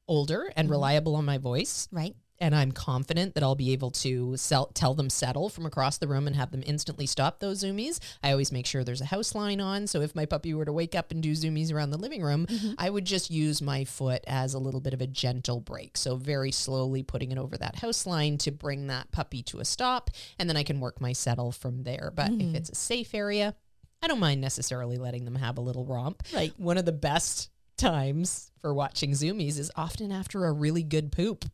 [0.07, 2.15] older and reliable on my voice right.
[2.43, 6.09] And I'm confident that I'll be able to sell, tell them settle from across the
[6.09, 7.99] room and have them instantly stop those zoomies.
[8.21, 9.87] I always make sure there's a house line on.
[9.87, 12.45] So if my puppy were to wake up and do zoomies around the living room,
[12.45, 12.73] mm-hmm.
[12.77, 15.95] I would just use my foot as a little bit of a gentle break.
[15.95, 19.65] So very slowly putting it over that house line to bring that puppy to a
[19.65, 20.09] stop.
[20.37, 22.11] And then I can work my settle from there.
[22.13, 22.55] But if mm.
[22.55, 23.55] it's a safe area,
[24.01, 26.23] I don't mind necessarily letting them have a little romp.
[26.33, 26.53] Right.
[26.57, 31.45] One of the best times for watching zoomies is often after a really good poop.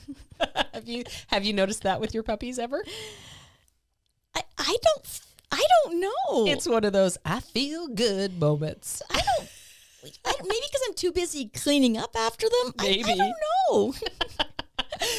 [0.74, 2.82] have you have you noticed that with your puppies ever?
[4.34, 6.46] I, I don't I don't know.
[6.52, 9.02] It's one of those I feel good moments.
[9.10, 9.48] I don't.
[10.24, 12.74] I, don't- maybe because I'm too busy cleaning up after them.
[12.78, 13.14] I- I, Maybe.
[13.16, 13.34] don't
[13.70, 13.94] know.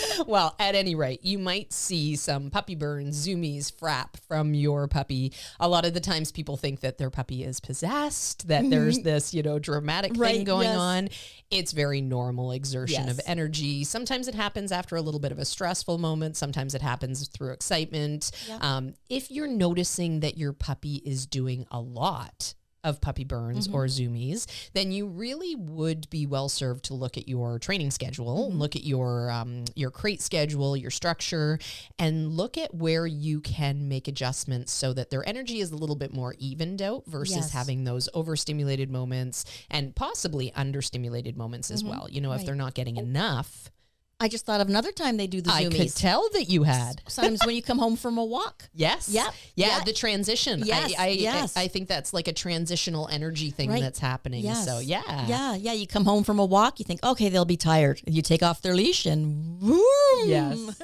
[0.27, 5.34] well, at any rate, you might see some puppy burns, zoomies, frap from your puppy.
[5.60, 9.34] A lot of the times people think that their puppy is possessed, that there's this,
[9.34, 10.77] you know, dramatic thing Right, going yes.
[10.77, 11.10] on.
[11.51, 13.84] It's very normal exertion of energy.
[13.84, 16.38] Sometimes it happens after a little bit of a stressful moment.
[16.38, 18.32] Sometimes it happens through excitement.
[18.62, 22.53] Um, if you're noticing that your puppy is doing a lot
[22.84, 24.15] of puppy burns or mm-hmm.
[24.15, 28.60] zoomies, then you really would be well served to look at your training schedule, mm-hmm.
[28.60, 31.60] look at your um, your crate schedule, your structure,
[31.98, 35.96] and look at where you can make adjustments so that their energy is a little
[35.96, 37.52] bit more evened out versus Yes.
[37.52, 41.91] having those overstimulated moments and possibly understimulated moments as mm-hmm.
[41.91, 42.08] well.
[42.10, 43.72] You know, if they're not getting enough.
[44.19, 47.02] I just thought of another time they do the I could tell that you had.
[47.08, 48.69] Sometimes when you come home from a walk.
[48.76, 49.10] Yes.
[49.10, 49.26] Yep.
[49.56, 49.67] Yeah.
[49.67, 49.84] Yeah.
[49.84, 50.62] The transition.
[50.65, 51.56] Yes, I, I, yes.
[51.58, 53.82] I think that's like a transitional energy thing Right.
[53.82, 54.43] that's happening.
[54.43, 54.65] Yes.
[54.65, 55.28] So yeah.
[55.28, 55.73] Yeah, yeah.
[55.73, 58.02] You come home from a walk, you think, okay, they'll be tired.
[58.08, 59.80] You take off their leash and boom.
[60.26, 60.82] Yes.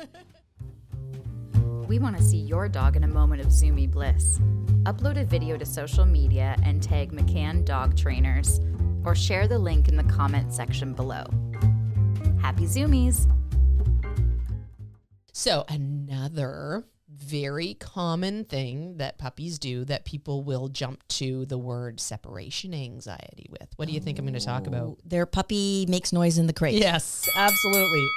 [1.88, 4.40] We want to see your dog in a moment of Zoomy bliss.
[4.84, 8.60] Upload a video to social media and tag McCann Dog Trainers,
[9.04, 11.24] or share the link in the comment section below.
[12.42, 13.30] Happy Zoomies!
[15.34, 22.00] So another very common thing that puppies do that people will jump to the word
[22.00, 23.70] separation anxiety with.
[23.76, 24.98] What do you think I'm going to talk about?
[25.06, 26.76] Their puppy makes noise in the crate.
[26.76, 28.08] Yes, absolutely.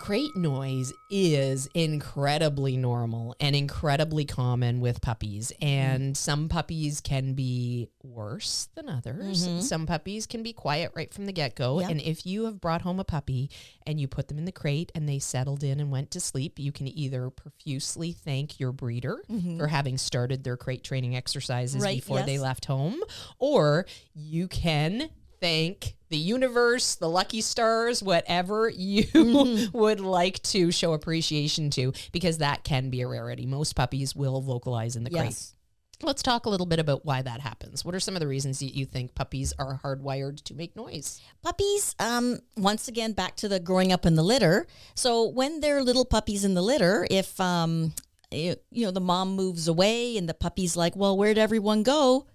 [0.00, 5.52] Crate noise is incredibly normal and incredibly common with puppies.
[5.52, 5.64] Mm-hmm.
[5.64, 9.46] And some puppies can be worse than others.
[9.46, 9.60] Mm-hmm.
[9.60, 11.80] Some puppies can be quiet right from the get go.
[11.80, 11.90] Yep.
[11.90, 13.50] And if you have brought home a puppy
[13.86, 16.58] and you put them in the crate and they settled in and went to sleep,
[16.58, 19.58] you can either profusely thank your breeder mm-hmm.
[19.58, 23.02] for having started their crate training exercises Right, before they left home,
[23.38, 23.84] or
[24.14, 29.76] you can thank the universe, the lucky stars, whatever you Mm-hmm.
[29.78, 33.46] would like to show appreciation to, because that can be a rarity.
[33.46, 35.24] Most puppies will vocalize in the crate.
[35.24, 35.54] Yes.
[36.02, 37.84] Let's talk a little bit about why that happens.
[37.84, 41.20] What are some of the reasons that you think puppies are hardwired to make noise?
[41.42, 44.66] Puppies, um, once again, back to the growing up in the litter.
[44.94, 47.92] So when they're little puppies in the litter, if, um,
[48.30, 52.26] you, you know, the mom moves away and the puppy's like, well, where'd everyone go?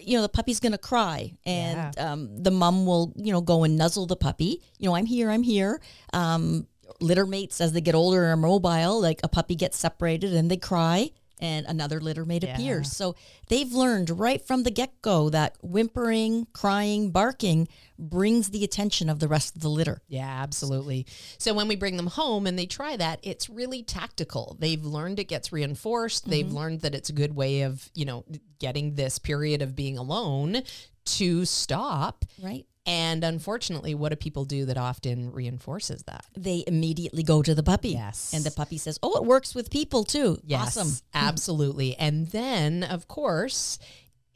[0.00, 3.64] You know, the puppy's going to cry and um, the mom will, you know, go
[3.64, 4.62] and nuzzle the puppy.
[4.78, 5.80] You know, I'm here, I'm here.
[6.12, 6.66] Um,
[7.00, 10.50] litter mates, as they get older and are mobile, like a puppy gets separated and
[10.50, 12.54] they cry and another litter mate Yeah.
[12.54, 12.92] appears.
[12.92, 13.16] So
[13.48, 17.68] they've learned right from the get go that whimpering, crying, barking
[17.98, 20.02] brings the attention of the rest of the litter.
[20.08, 21.06] Yeah, absolutely.
[21.38, 24.56] So when we bring them home and they try that, it's really tactical.
[24.58, 26.28] They've learned it gets reinforced.
[26.28, 26.56] They've mm-hmm.
[26.56, 28.24] learned that it's a good way of, you know,
[28.58, 30.62] getting this period of being alone
[31.04, 32.24] to stop.
[32.42, 32.66] Right.
[32.86, 36.26] And unfortunately, what do people do that often reinforces that?
[36.36, 37.90] They immediately go to the puppy.
[37.90, 38.32] Yes.
[38.34, 40.38] And the puppy says, Oh, it works with people too.
[40.44, 40.98] Yes, Awesome.
[41.14, 41.96] absolutely.
[41.96, 43.78] And then, of course,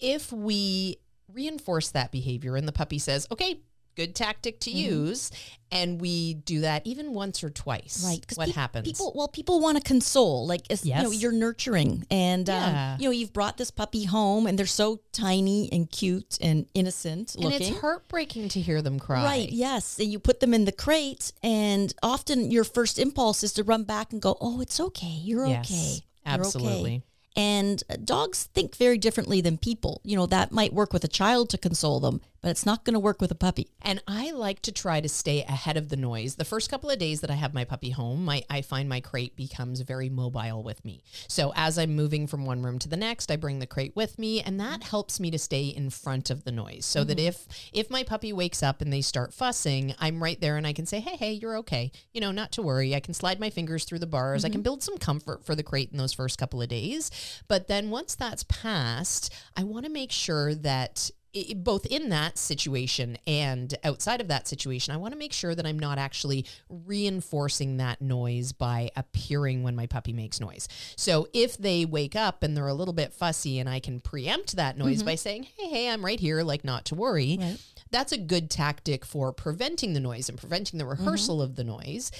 [0.00, 0.96] if we
[1.32, 3.60] reinforce that behavior and the puppy says, okay,
[3.98, 5.30] good tactic to use,
[5.72, 8.24] and we do that even once or twice, Right.
[8.36, 8.86] what peop- happens?
[8.86, 10.46] People, well, people want to console.
[10.46, 12.06] Like, it's, you know, you're nurturing.
[12.10, 12.94] And, Yeah.
[12.94, 16.66] um, you know, you've brought this puppy home and they're so tiny and cute and
[16.74, 17.72] innocent and looking.
[17.72, 19.24] it's heartbreaking to hear them cry.
[19.24, 19.98] Right, yes.
[19.98, 23.82] And you put them in the crate, and often your first impulse is to run
[23.84, 25.18] back and go, Oh, it's okay.
[25.22, 25.74] You're Yes, okay.
[25.84, 27.02] You're okay." absolutely.
[27.36, 30.00] And uh, dogs think very differently than people.
[30.02, 32.94] You know, that might work with a child to console them, but it's not going
[32.94, 33.68] to work with a puppy.
[33.82, 36.36] And I like to try to stay ahead of the noise.
[36.36, 39.00] The first couple of days that I have my puppy home, my, I find my
[39.00, 41.02] crate becomes very mobile with me.
[41.26, 44.18] So as I'm moving from one room to the next, I bring the crate with
[44.18, 46.86] me, and that helps me to stay in front of the noise.
[46.86, 47.28] So that mm-hmm.
[47.28, 50.72] if if my puppy wakes up and they start fussing, I'm right there and I
[50.72, 51.92] can say, "Hey, hey, you're okay.
[52.12, 52.94] You know, not to worry.
[52.94, 54.44] I can slide my fingers through the bars.
[54.44, 54.62] I can mm-hmm.
[54.62, 57.10] build some comfort for the crate in those first couple of days."
[57.48, 62.38] But then once that's passed, I want to make sure that i- both in that
[62.38, 66.44] situation and outside of that situation, I want to make sure that I'm not actually
[66.68, 70.68] reinforcing that noise by appearing when my puppy makes noise.
[70.96, 74.56] So if they wake up and they're a little bit fussy and I can preempt
[74.56, 75.06] that noise mm-hmm.
[75.06, 77.58] by saying, hey, hey, I'm right here, like not to worry, Right.
[77.90, 81.02] that's a good tactic for preventing the noise and preventing the mm-hmm.
[81.02, 82.10] rehearsal of the noise.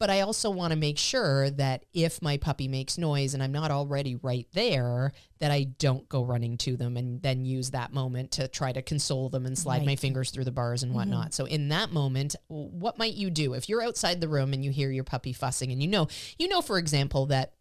[0.00, 3.50] But I also want to make sure that if my puppy makes noise and I'm
[3.50, 7.92] not already right there, that I don't go running to them and then use that
[7.92, 10.98] moment to try to console them and slide my fingers through the bars and mm-hmm.
[10.98, 11.34] whatnot.
[11.34, 13.54] So in that moment, what might you do?
[13.54, 16.06] If you're outside the room and you hear your puppy fussing and you know,
[16.38, 17.54] you know, for example, that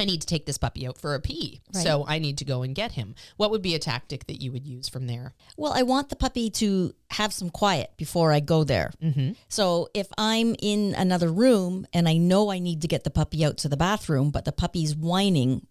[0.00, 1.60] I need to take this puppy out for a pee.
[1.74, 1.82] Right.
[1.82, 3.14] So I need to go and get him.
[3.36, 5.34] What would be a tactic that you would use from there?
[5.56, 8.92] Well, I want the puppy to have some quiet before I go there.
[9.02, 9.32] Mm-hmm.
[9.48, 13.44] So if I'm in another room and I know I need to get the puppy
[13.44, 15.66] out to the bathroom, but the puppy's whining,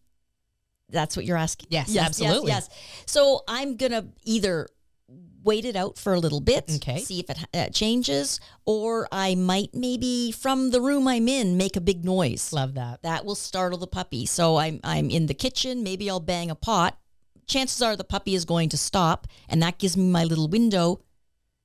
[0.90, 1.68] that's what you're asking.
[1.70, 2.50] Yes, absolutely.
[2.50, 2.70] Yes,
[3.06, 4.68] So I'm going to either
[5.44, 7.00] wait it out for a little bit, Okay.
[7.00, 11.76] see if it uh, changes, or I might maybe from the room I'm in make
[11.76, 12.54] a big noise.
[12.54, 13.02] Love that.
[13.04, 14.26] That will startle the puppy.
[14.26, 16.98] So I'm I'm in the kitchen, maybe I'll bang a pot
[17.48, 21.02] chances are the puppy is going to stop, and that gives me my little window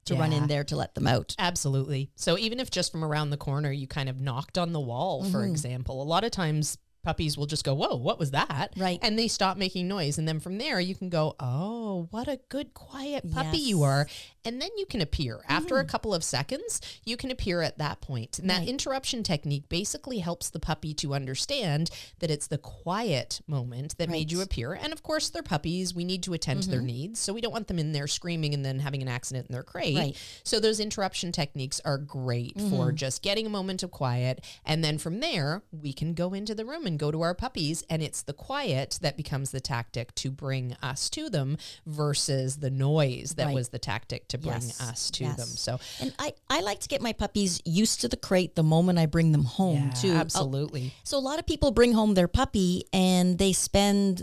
[0.07, 1.35] to run in there to let them out.
[1.39, 2.11] Absolutely.
[2.17, 5.23] So even if just from around the corner you kind of knocked on the wall,
[5.23, 5.51] for Mm-hmm.
[5.51, 8.99] example, a lot of times puppies will just go, "Whoa, what was that?" Right.
[9.03, 12.41] And they stop making noise, and then from there you can go, "Oh, what a
[12.49, 14.07] good quiet puppy you are,"
[14.45, 16.81] and then you can appear after a couple of seconds.
[17.05, 18.39] You can appear at that point.
[18.39, 23.97] and that interruption technique basically helps the puppy to understand that it's the quiet moment
[23.99, 24.43] that made you Mm-hmm.
[24.45, 24.73] appear.
[24.75, 27.53] And of course, they're puppies; we need to attend to their needs, so we don't
[27.53, 29.97] want them in there screaming and then having an accident in their crate.
[29.97, 30.17] Right.
[30.45, 32.97] So those interruption techniques are great for Mm-hmm.
[32.97, 34.43] just getting a moment of quiet.
[34.65, 37.83] And then from there, we can go into the room and go to our puppies.
[37.91, 42.71] And it's the quiet that becomes the tactic to bring us to them versus the
[42.71, 43.55] noise that Right.
[43.55, 45.37] was the tactic to bring Yes, us to yes.
[45.37, 45.47] them.
[45.49, 48.99] So And I, I like to get my puppies used to the crate the moment
[48.99, 50.13] I bring them home too.
[50.13, 50.93] I'll- absolutely.
[51.05, 54.23] So a lot of people bring home their puppy and they spend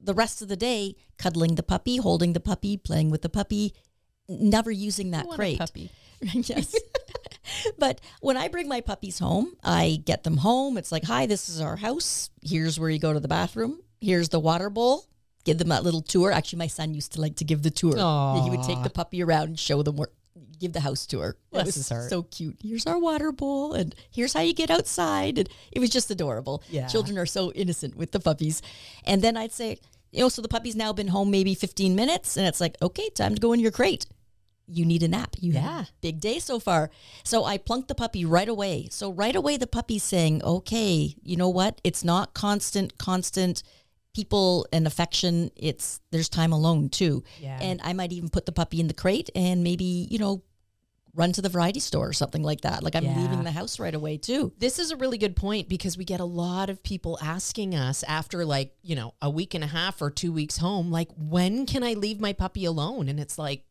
[0.00, 3.72] the rest of the day cuddling the puppy, holding the puppy, playing with the puppy,
[4.28, 5.58] never using that I want a crate.
[5.58, 5.90] puppy.
[6.32, 6.74] yes.
[7.84, 10.78] But when I bring my puppies home, I get them home.
[10.78, 12.30] It's like, hi, this is our house.
[12.40, 13.78] Here's where you go to the bathroom.
[14.00, 15.04] Here's the water bowl.
[15.44, 16.32] Give them that little tour.
[16.32, 17.92] Actually, my son used to like to give the tour.
[18.42, 20.08] He would take the puppy around and show them where,
[20.58, 21.36] give the house tour.
[21.52, 22.56] It was so cute.
[22.62, 25.36] Here's our water bowl, and here's how you get outside.
[25.36, 26.62] And it was just adorable.
[26.70, 26.86] Yeah.
[26.86, 28.62] Children are so innocent with the puppies.
[29.04, 29.76] And then I'd say,
[30.10, 33.10] you know, so the puppy's now been home maybe 15 minutes, and it's like, okay,
[33.10, 34.06] time to go in your crate
[34.66, 35.36] you need a nap.
[35.40, 35.80] You had Yeah.
[35.82, 36.90] a big day so far.
[37.22, 38.88] So I plunked the puppy right away.
[38.90, 41.80] So right away the puppy's saying, "Okay, you know what?
[41.84, 43.62] It's not constant constant
[44.14, 45.50] people and affection.
[45.56, 47.58] It's there's time alone too." Yeah.
[47.60, 50.42] And I might even put the puppy in the crate and maybe, you know,
[51.16, 52.82] run to the variety store or something like that.
[52.82, 53.20] Like I'm Yeah.
[53.20, 54.52] leaving the house right away too.
[54.58, 58.02] This is a really good point because we get a lot of people asking us
[58.04, 61.66] after like, you know, a week and a half or two weeks home, like, when
[61.66, 63.08] can I leave my puppy alone?
[63.08, 63.64] And it's like,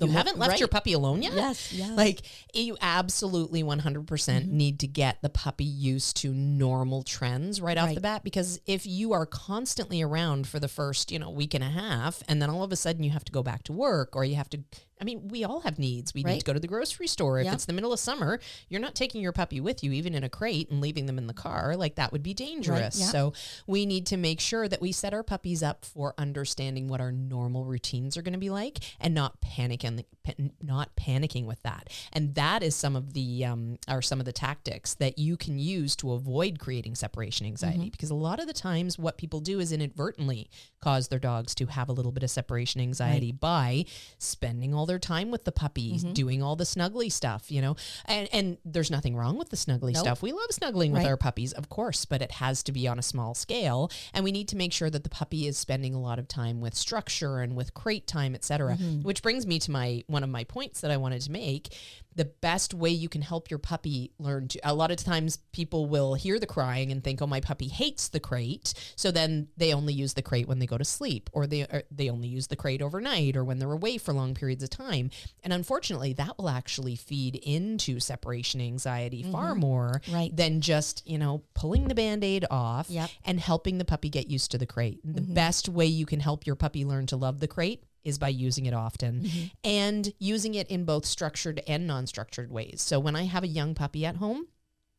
[0.00, 1.32] The you mo- haven't left your puppy alone yet?
[1.34, 1.90] Yes, yes.
[1.96, 4.56] Like, you absolutely 100% Mm-hmm.
[4.56, 8.86] need to get the puppy used to normal trends right off the bat because if
[8.86, 12.50] you are constantly around for the first, you know, week and a half and then
[12.50, 14.60] all of a sudden you have to go back to work or you have to
[15.00, 16.12] I mean, we all have needs.
[16.14, 17.38] We need to go to the grocery store.
[17.40, 17.54] If Yeah.
[17.54, 20.28] it's the middle of summer, you're not taking your puppy with you, even in a
[20.28, 21.76] crate, and leaving them in the car.
[21.76, 22.98] Like that would be dangerous.
[23.00, 23.06] yeah.
[23.06, 23.32] So
[23.66, 27.12] we need to make sure that we set our puppies up for understanding what our
[27.12, 30.32] normal routines are going to be like, and not panicking, pa-
[30.62, 31.88] not panicking with that.
[32.12, 35.58] And that is some of the um, are some of the tactics that you can
[35.58, 37.78] use to avoid creating separation anxiety.
[37.78, 37.88] Mm-hmm.
[37.88, 41.66] Because a lot of the times, what people do is inadvertently cause their dogs to
[41.66, 43.84] have a little bit of separation anxiety by
[44.18, 46.12] spending all their time with the puppies, Mm-hmm.
[46.12, 47.76] doing all the snuggly stuff, you know.
[48.06, 50.04] And and there's nothing wrong with the snuggly Nope.
[50.04, 50.22] stuff.
[50.22, 53.02] We love snuggling with our puppies, of course, but it has to be on a
[53.02, 53.90] small scale.
[54.14, 56.60] And we need to make sure that the puppy is spending a lot of time
[56.60, 58.74] with structure and with crate time, et cetera.
[58.76, 59.02] Mm-hmm.
[59.02, 61.74] Which brings me to my one of my points that I wanted to make.
[62.16, 65.86] The best way you can help your puppy learn to a lot of times people
[65.86, 68.74] will hear the crying and think, oh, my puppy hates the crate.
[68.96, 71.84] So then they only use the crate when they go to sleep, or they or
[71.90, 75.10] they only use the crate overnight or when they're away for long periods of time.
[75.44, 79.60] And unfortunately, that will actually feed into separation anxiety far mm-hmm.
[79.60, 80.34] more Right.
[80.34, 83.10] than just, you know, pulling the band-aid off Yep.
[83.24, 85.00] and helping the puppy get used to the crate.
[85.04, 85.34] The mm-hmm.
[85.34, 88.66] best way you can help your puppy learn to love the crate is by using
[88.66, 89.46] it often mm-hmm.
[89.64, 92.82] and using it in both structured and non-structured ways.
[92.82, 94.46] So when I have a young puppy at home,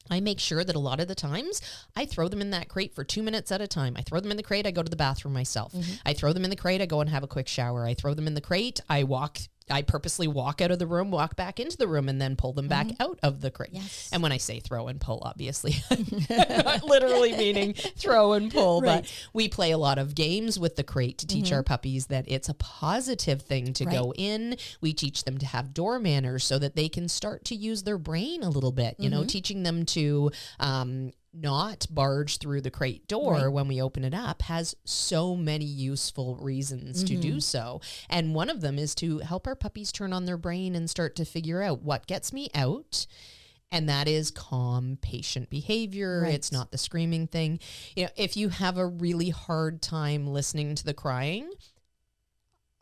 [0.09, 1.61] I make sure that a lot of the times
[1.95, 3.95] I throw them in that crate for two minutes at a time.
[3.97, 5.73] I throw them in the crate, I go to the bathroom myself.
[5.73, 5.93] Mm-hmm.
[6.05, 7.85] I throw them in the crate, I go and have a quick shower.
[7.85, 9.39] I throw them in the crate, I walk,
[9.71, 12.53] I purposely walk out of the room, walk back into the room, and then pull
[12.53, 13.01] them back mm-hmm.
[13.01, 13.71] out of the crate.
[13.73, 14.09] Yes.
[14.11, 15.75] And when I say throw and pull, obviously,
[16.29, 19.01] not literally meaning throw and pull, Right.
[19.01, 21.67] but we play a lot of games with the crate to teach our mm-hmm.
[21.67, 24.57] puppies that it's a positive thing to go in.
[24.81, 27.97] We teach them to have door manners so that they can start to use their
[27.97, 29.27] brain a little bit, you know, mm-hmm.
[29.27, 33.47] teaching them to um, not barge through the crate door Right.
[33.47, 37.39] when we open it up has so many useful reasons to do mm-hmm.
[37.39, 37.81] so.
[38.09, 41.15] And one of them is to help our puppies turn on their brain and start
[41.17, 43.05] to figure out what gets me out.
[43.71, 46.23] And that is calm, patient behavior.
[46.23, 46.33] Right.
[46.33, 47.59] It's not the screaming thing.
[47.95, 51.49] You know, if you have a really hard time listening to the crying,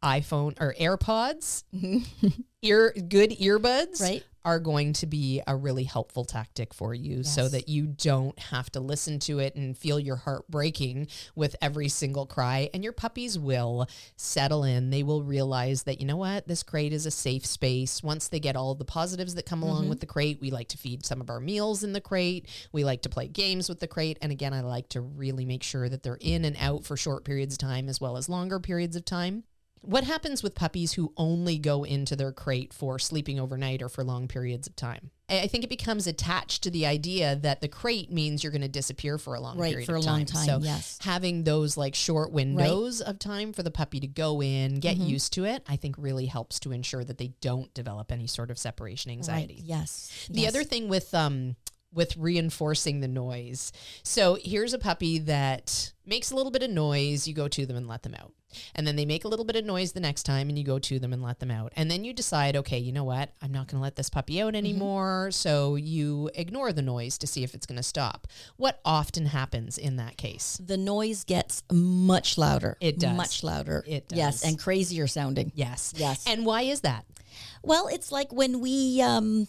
[0.03, 2.27] iPhone or AirPods, mm-hmm.
[2.61, 4.23] ear good earbuds Right.
[4.49, 8.67] Are going to be a really helpful tactic for you so that you don't have
[8.71, 12.67] to listen to it and feel your heart breaking with every single cry.
[12.73, 14.89] And your puppies will settle in.
[14.89, 18.01] They will realize that, you know what, this crate is a safe space.
[18.01, 19.89] Once they get all the positives that come along mm-hmm.
[19.89, 22.47] with the crate, we like to feed some of our meals in the crate.
[22.71, 24.17] We like to play games with the crate.
[24.19, 27.23] And again, I like to really make sure that they're in and out for short
[27.23, 29.43] periods of time as well as longer periods of time.
[29.81, 34.03] What happens with puppies who only go into their crate for sleeping overnight or for
[34.03, 35.11] long periods of time?
[35.29, 38.67] I think it becomes attached to the idea that the crate means you're going to
[38.67, 40.13] disappear for a long Right, period for of a time.
[40.13, 40.97] long time, So yes.
[41.01, 45.05] having those like short windows of time for the puppy to go in, get Mm-hmm.
[45.07, 48.49] used to it, I think really helps to ensure that they don't develop any sort
[48.51, 49.55] of separation anxiety.
[49.55, 49.63] Right.
[49.63, 50.27] Yes.
[50.29, 50.49] The yes.
[50.49, 51.55] other thing with um
[51.93, 53.71] with reinforcing the noise.
[54.03, 57.75] So here's a puppy that makes a little bit of noise, you go to them
[57.77, 58.33] and let them out.
[58.75, 60.79] And then they make a little bit of noise the next time and you go
[60.79, 61.71] to them and let them out.
[61.75, 63.31] And then you decide, okay, you know what?
[63.41, 65.29] I'm not going to let this puppy out anymore.
[65.31, 68.27] So you ignore the noise to see if it's going to stop.
[68.57, 70.59] What often happens in that case?
[70.63, 72.77] the noise gets much louder.
[72.79, 73.15] It does.
[73.17, 73.83] Much louder.
[73.87, 74.17] It does.
[74.17, 75.51] Yes, and crazier sounding.
[75.55, 75.93] Yes.
[75.95, 76.25] Yes.
[76.27, 77.05] And why is that?
[77.63, 79.47] Well, it's like when we um,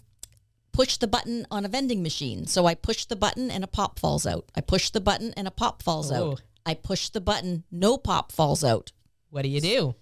[0.73, 2.47] push the button on a vending machine.
[2.47, 4.47] So I push the button and a pop falls out.
[4.57, 6.33] I push the button and a pop falls Oh.
[6.33, 6.43] out.
[6.67, 8.93] I push the button, no pop falls out.
[9.31, 9.95] What do you do?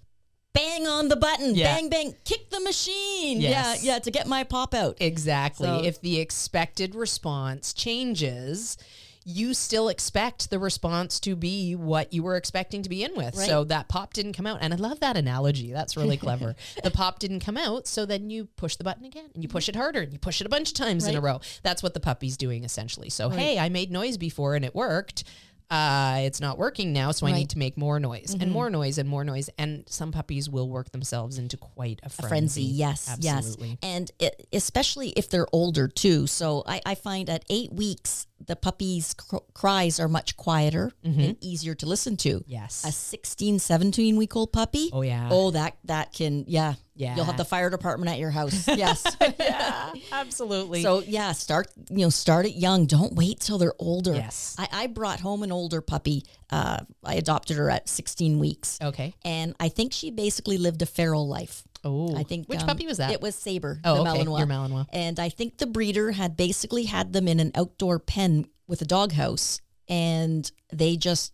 [0.55, 1.75] Bang on the button, Yeah.
[1.75, 3.41] bang bang, kick the machine.
[3.41, 3.85] Yes.
[3.85, 4.97] Yeah, yeah, to get my pop out.
[5.01, 5.67] Exactly.
[5.69, 8.77] So- if the expected response changes,
[9.25, 13.37] you still expect the response to be what you were expecting to begin with.
[13.37, 13.47] Right.
[13.47, 14.59] So that pop didn't come out.
[14.63, 15.71] And I love that analogy.
[15.71, 16.57] That's really clever.
[16.83, 17.87] the pop didn't come out.
[17.87, 20.41] So then you push the button again and you push it harder and you push
[20.41, 21.41] it a bunch of times in a row.
[21.63, 23.11] That's what the puppy's doing essentially.
[23.11, 25.25] So, hey, I made noise before and it worked.
[25.71, 27.33] Uh, it's not working now, so I Right.
[27.35, 27.39] Mm-hmm.
[27.41, 29.51] need to make more noise and more noise and more noise.
[29.59, 32.29] And some puppies will work themselves into quite a frenzy.
[32.29, 32.63] frenzy.
[32.63, 33.69] Yes, Absolutely.
[33.71, 36.27] yes, and it, especially if they're older too.
[36.27, 41.37] So I, I find at eight weeks the puppy's cr- cries are much quieter and
[41.41, 42.43] easier to listen to.
[42.47, 42.85] Yes.
[42.87, 44.91] A 16, 17 week old puppy.
[44.93, 45.29] Oh, yeah.
[45.31, 47.17] Oh, that that can yeah Yeah.
[47.17, 48.67] You'll have the fire department at your house.
[48.77, 49.05] Yes.
[49.41, 50.83] yeah, absolutely.
[50.83, 52.87] So yeah, start you know start it young.
[52.87, 54.15] Don't wait till they're older.
[54.15, 54.55] Yes.
[54.59, 56.25] I, I brought home an older puppy.
[56.51, 58.79] Uh, I adopted her at 16 weeks.
[58.83, 59.13] okay.
[59.23, 61.63] And I think she basically lived a feral life.
[61.85, 63.13] Oh, I think which um, puppy was that?
[63.13, 63.81] It was Saber.
[63.85, 64.39] Oh, the okay, Malinois.
[64.39, 64.87] your Malinois.
[64.93, 68.85] And I think the breeder had basically had them in an outdoor pen with a
[68.85, 71.33] doghouse, and they just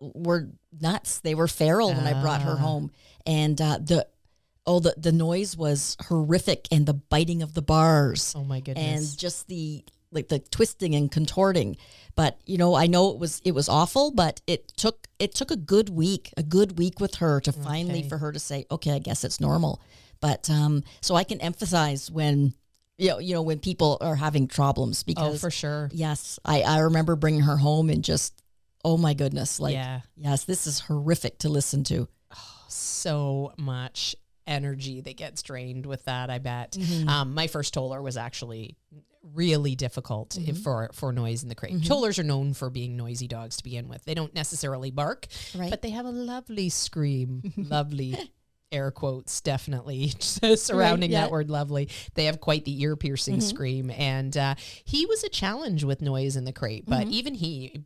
[0.00, 1.20] were nuts.
[1.20, 2.56] They were feral when I brought her Ah.
[2.62, 2.90] home,
[3.26, 4.06] and uh, the
[4.66, 9.10] oh the the noise was horrific, and the biting of the bars, oh my goodness.
[9.12, 11.76] and just the like the twisting and contorting.
[12.14, 15.50] But you know, I know it was it was awful, but it took it took
[15.50, 18.08] a good week, a good week with her to finally Okay.
[18.08, 19.80] for her to say, okay, I guess it's normal.
[20.20, 22.54] But um, so I can emphasize when
[22.96, 25.90] you know you know when people are having problems oh, because for sure.
[25.92, 28.42] yes, I I remember bringing her home and just
[28.84, 32.08] oh my goodness, like yeah, yes, this is horrific to listen to.
[32.68, 36.30] so much energy that gets drained with that.
[36.30, 36.72] I bet.
[36.72, 37.08] Mm-hmm.
[37.08, 38.76] Um, my first toller was actually
[39.34, 40.50] really difficult Mm-hmm.
[40.50, 41.84] if- for for noise in the crate.
[41.84, 44.04] Tollers are known for being noisy dogs to begin with.
[44.04, 45.70] They don't necessarily bark, Right.
[45.70, 47.52] but they have a lovely scream.
[47.56, 48.16] lovely.
[48.70, 51.22] Air quotes definitely surrounding yeah.
[51.22, 51.88] that word lovely.
[52.14, 53.90] They have quite the ear piercing scream.
[53.90, 57.84] And uh, he was a challenge with noise in the crate, but even he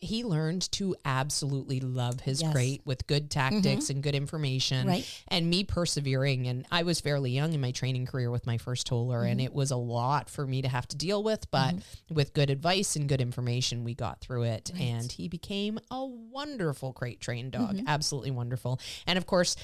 [0.00, 2.52] he learned to absolutely love his Yes.
[2.52, 3.92] crate with good tactics mm-hmm.
[3.94, 5.22] and good information Right.
[5.28, 6.46] and me persevering.
[6.46, 9.46] And i was fairly young in my training career with my first toller and mm-hmm.
[9.46, 12.14] it was a lot for me to have to deal with but mm-hmm.
[12.14, 14.70] with good advice and good information we got through it.
[14.78, 18.80] And he became a wonderful crate trained dog absolutely wonderful.
[19.06, 19.56] And of course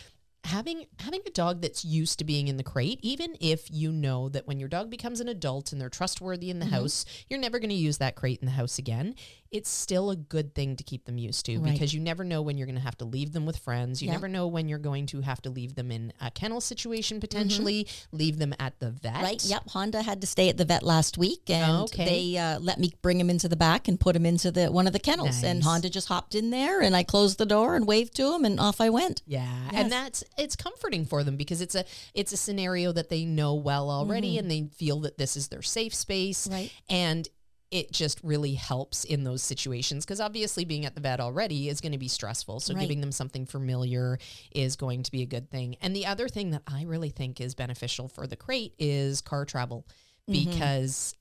[0.45, 4.29] having having a dog that's used to being in the crate even if you know
[4.29, 7.59] that when your dog becomes an adult and they're trustworthy in the house you're never
[7.59, 9.15] going to use that crate in the house again
[9.55, 11.73] it's still a good thing to keep them used to Right.
[11.73, 14.11] because you never know when you're going to have to leave them with friends you
[14.11, 17.87] never know when you're going to have to leave them in a kennel situation potentially
[18.13, 19.43] leave them at the vet Right.
[19.45, 19.69] Yep.
[19.71, 22.05] Honda had to stay at the vet last week, and Okay.
[22.05, 24.87] they uh, let me bring him into the back and put him into the one
[24.87, 25.43] of the kennels.
[25.45, 28.45] And Honda just hopped in there, and I closed the door and waved to him,
[28.45, 29.23] and off I went.
[29.27, 29.73] Yeah, Yes.
[29.83, 33.55] and that's it's comforting for them because it's a it's a scenario that they know
[33.55, 36.71] well already, and they feel that this is their safe space, Right.
[36.89, 37.29] And
[37.75, 41.81] it just really helps in those situations because obviously being at the vet already is
[41.81, 42.61] going to be stressful.
[42.61, 42.83] So Right.
[42.83, 44.21] giving them something familiar
[44.53, 45.77] is going to be a good thing.
[45.81, 49.45] And the other thing that I really think is beneficial for the crate is car
[49.45, 49.89] travel
[50.31, 50.51] mm-hmm.
[50.51, 51.15] because.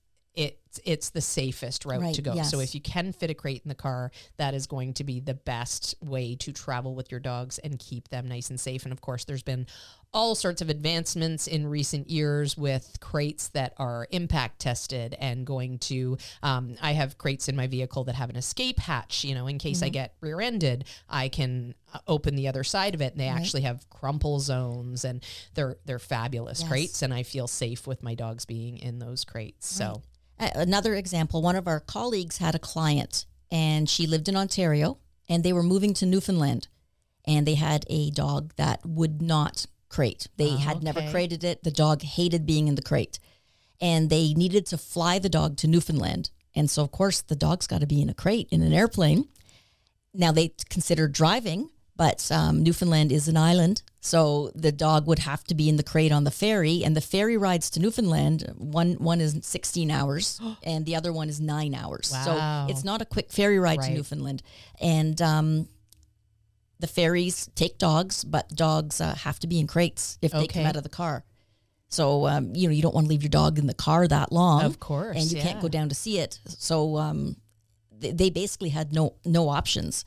[0.74, 2.41] It's it's the safest route Right, to go.
[2.43, 5.19] So if you can fit a crate in the car, that is going to be
[5.19, 8.84] the best way to travel with your dogs and keep them nice and safe.
[8.84, 9.67] And of course, there's been
[10.13, 15.78] all sorts of advancements in recent years with crates that are impact tested and going
[15.80, 16.17] to.
[16.41, 19.24] Um, I have crates in my vehicle that have an escape hatch.
[19.24, 23.01] You know, in case I get rear-ended, I can uh, open the other side of
[23.01, 25.24] it, and they actually have crumple zones, and
[25.55, 26.69] they're they're fabulous Yes.
[26.69, 29.67] crates, and I feel safe with my dogs being in those crates.
[29.67, 30.01] So A-
[30.56, 34.98] Another example one of our colleagues had a client and she lived in Ontario
[35.30, 36.68] and they were moving to Newfoundland
[37.26, 40.28] and they had a dog that would not crate.
[40.38, 41.12] They Oh, had never okay.
[41.12, 41.64] crated it.
[41.64, 43.20] The dog hated being in the crate
[43.80, 46.32] and they needed to fly the dog to Newfoundland.
[46.56, 49.28] And so, of course, the dog's got to be in a crate in an airplane.
[50.14, 53.82] Now, they considered driving, but um, Newfoundland is an island.
[54.02, 56.84] So the dog would have to be in the crate on the ferry.
[56.84, 61.30] And the ferry rides to Newfoundland, one, one is 16 hours and the other one
[61.30, 62.12] is nine hours.
[62.12, 62.66] Wow.
[62.68, 63.88] So it's not a quick ferry ride Right.
[63.89, 64.44] to Newfoundland.
[64.82, 65.68] And um,
[66.80, 70.66] the ferries take dogs, but dogs uh, have to be in crates if they come
[70.66, 71.24] out of the car.
[71.88, 74.32] So um, you know you don't want to leave your dog in the car that
[74.32, 75.44] long, Of course, and you yeah.
[75.44, 76.39] can't go down to see it.
[76.48, 77.36] So um,
[77.96, 80.04] they, they basically had no no options,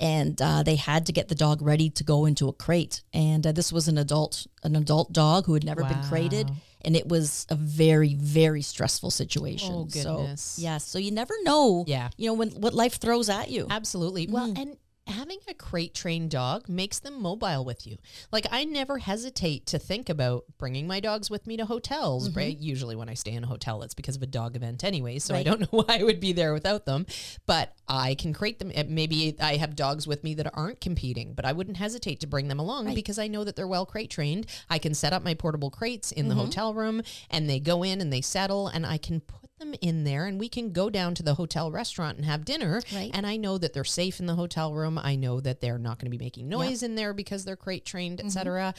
[0.00, 3.02] and uh, they had to get the dog ready to go into a crate.
[3.12, 6.50] And uh, this was an adult an adult dog who had never been crated,
[6.82, 9.74] and it was a very very stressful situation.
[9.74, 10.40] Oh, goodness.
[10.42, 11.84] So yeah, so you never know.
[11.86, 12.08] Yeah.
[12.16, 13.66] you know when what life throws at you.
[13.68, 14.26] Absolutely.
[14.26, 14.34] Mm-hmm.
[14.34, 14.76] Well, and
[15.10, 17.98] having a crate trained dog makes them mobile with you.
[18.32, 22.30] Like I never hesitate to think about bringing my dogs with me to hotels.
[22.34, 22.56] Right?
[22.56, 25.18] Usually when I stay in a hotel, it's because of a dog event anyway.
[25.18, 27.06] So I don't know why I would be there without them.
[27.46, 28.72] But I can crate them.
[28.88, 32.48] Maybe I have dogs with me that aren't competing, but I wouldn't hesitate to bring
[32.48, 34.46] them along because I know that they're well crate trained.
[34.70, 36.44] I can set up my portable crates in the Mm-hmm.
[36.44, 40.02] hotel room, and they go in and they settle, and I can put them in
[40.04, 42.82] there, and we can go down to the hotel restaurant and have dinner.
[42.92, 43.10] Right.
[43.14, 44.98] And I know that they're safe in the hotel room.
[44.98, 47.84] I know that they're not going to be making noise in there because they're crate
[47.84, 48.26] trained, Mm-hmm.
[48.26, 48.74] etc.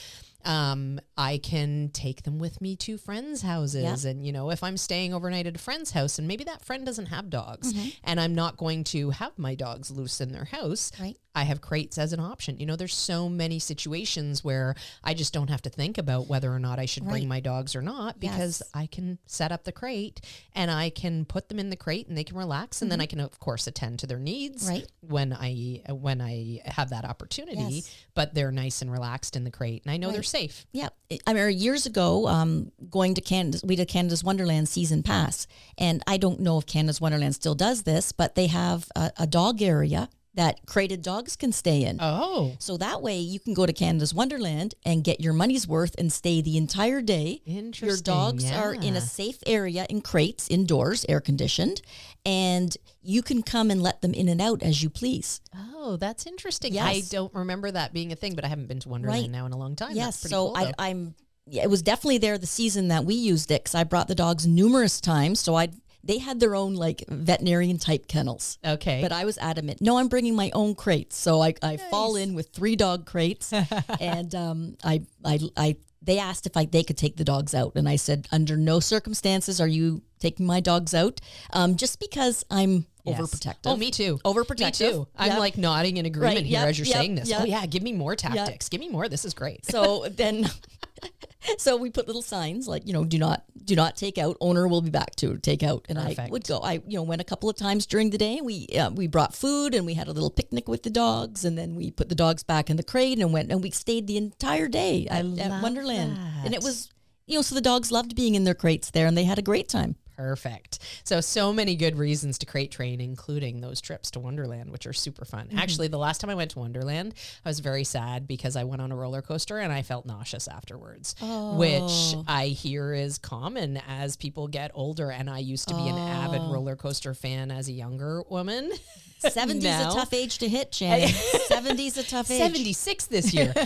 [0.45, 4.77] Um, I can take them with me to friends' houses, and you know, if I'm
[4.77, 7.89] staying overnight at a friend's house, and maybe that friend doesn't have dogs, Mm-hmm.
[8.03, 11.17] and I'm not going to have my dogs loose in their house, Right.
[11.33, 12.57] I have crates as an option.
[12.59, 16.51] You know, there's so many situations where I just don't have to think about whether
[16.51, 18.69] or not I should bring my dogs or not because Yes.
[18.73, 20.19] I can set up the crate
[20.53, 23.05] and I can put them in the crate and they can relax and then I
[23.05, 24.71] can of course attend to their needs Mm-hmm.
[24.73, 24.87] Right.
[25.01, 27.95] when I when I have that opportunity, Yes.
[28.13, 30.15] but they're nice and relaxed in the crate and I know Right.
[30.31, 30.65] Safe.
[30.71, 30.89] Yeah,
[31.27, 35.45] I mean, years ago, um, going to Canada's, we did Canada's Wonderland season pass,
[35.77, 39.27] and I don't know if Canada's Wonderland still does this, but they have a, a
[39.27, 41.97] dog area that crated dogs can stay in.
[41.99, 45.93] Oh, So that way, you can go to Canada's Wonderland and get your money's worth
[45.97, 47.41] and stay the entire day.
[47.45, 47.87] Interesting.
[47.87, 51.81] Your dogs are in a safe area in crates, indoors, air conditioned,
[52.25, 55.41] and you can come and let them in and out as you please.
[55.53, 56.73] Oh, that's interesting.
[56.73, 56.85] Yes.
[56.85, 59.29] I don't remember that being a thing, but I haven't been to Wonderland Right.
[59.31, 59.95] now in a long time.
[59.95, 61.15] Yes, That's so cool, I, I'm
[61.47, 64.15] Yeah, it was definitely there the season that we used it because I brought the
[64.15, 65.41] dogs numerous times.
[65.41, 65.69] So I
[66.03, 68.57] they had their own like veterinarian type kennels.
[68.65, 69.01] okay.
[69.01, 69.81] But I was adamant.
[69.81, 71.17] No, I'm bringing my own crates.
[71.17, 73.53] So I, I fall in with three dog crates,
[73.99, 77.73] and um, I, I, I, they asked if I they could take the dogs out,
[77.75, 81.21] and I said, under no circumstances are you taking my dogs out,
[81.53, 83.19] um, just because I'm Yes.
[83.19, 83.55] overprotective.
[83.65, 84.19] Oh, me too.
[84.23, 84.81] Overprotective.
[84.81, 85.07] Me too.
[85.17, 85.39] I'm Yep.
[85.39, 87.31] like nodding in agreement Right, here yep, as you're yep, saying this.
[87.35, 88.69] Oh yeah, give me more tactics.
[88.69, 89.09] Give me more.
[89.09, 89.65] This is great.
[89.65, 90.45] So then,
[91.57, 94.37] so we put little signs like you know, do not do not take out.
[94.41, 95.85] Owner will be back to take out.
[95.89, 96.59] And I would go.
[96.59, 98.39] I you know went a couple of times during the day.
[98.41, 101.57] We uh, we brought food and we had a little picnic with the dogs, and
[101.57, 104.17] then we put the dogs back in the crate and went and we stayed the
[104.17, 106.17] entire day at, at Wonderland.
[106.45, 106.89] And it was
[107.27, 109.43] you know so the dogs loved being in their crates there and they had a
[109.43, 109.95] great time.
[110.17, 110.79] Perfect.
[111.03, 114.93] So, so many good reasons to crate train, including those trips to Wonderland, which are
[114.93, 115.47] super fun.
[115.47, 115.57] Mm-hmm.
[115.57, 117.13] Actually, the last time I went to Wonderland,
[117.45, 120.47] I was very sad because I went on a roller coaster and I felt nauseous
[120.47, 122.23] afterwards, which Oh.
[122.27, 125.09] I hear is common as people get older.
[125.11, 126.51] And I used to be an avid Oh.
[126.53, 128.71] roller coaster fan as a younger woman.
[129.19, 131.07] Seventies a tough age to hit, Shannon.
[131.47, 132.39] Seventies a tough age.
[132.39, 133.53] 76 this year.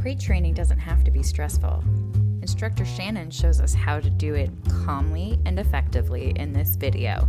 [0.00, 1.82] Crate training doesn't have to be stressful.
[2.54, 4.48] Instructor Shannon shows us how to do it
[4.84, 7.28] calmly and effectively in this video.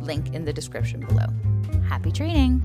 [0.00, 1.26] Link in the description below.
[1.86, 2.64] Happy training!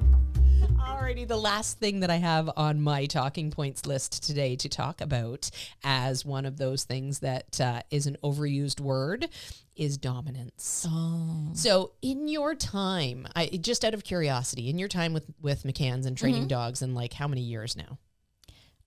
[0.79, 5.01] Alrighty, the last thing that I have on my talking points list today to talk
[5.01, 5.51] about
[5.83, 9.27] as one of those things that uh, is an overused word
[9.75, 10.87] is dominance.
[10.89, 11.49] Oh.
[11.51, 16.05] So, in your time, I just out of curiosity, in your time with with McCann's
[16.05, 17.97] and training dogs, and like how many years now?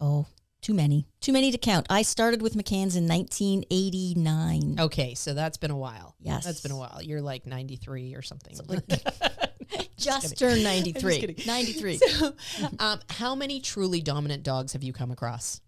[0.00, 0.26] Oh,
[0.64, 1.06] Too many.
[1.20, 1.86] Too many to count.
[1.90, 4.76] I started with McCann's in 1989.
[4.80, 6.14] Okay, so that's been a while.
[6.22, 6.46] Yes.
[6.46, 7.00] That's been a while.
[7.02, 8.56] You're like 93 or something.
[9.98, 11.18] Just turned 93.
[11.20, 11.36] kidding.
[11.46, 12.00] 93.
[12.78, 15.60] um, how many truly dominant dogs have you come across?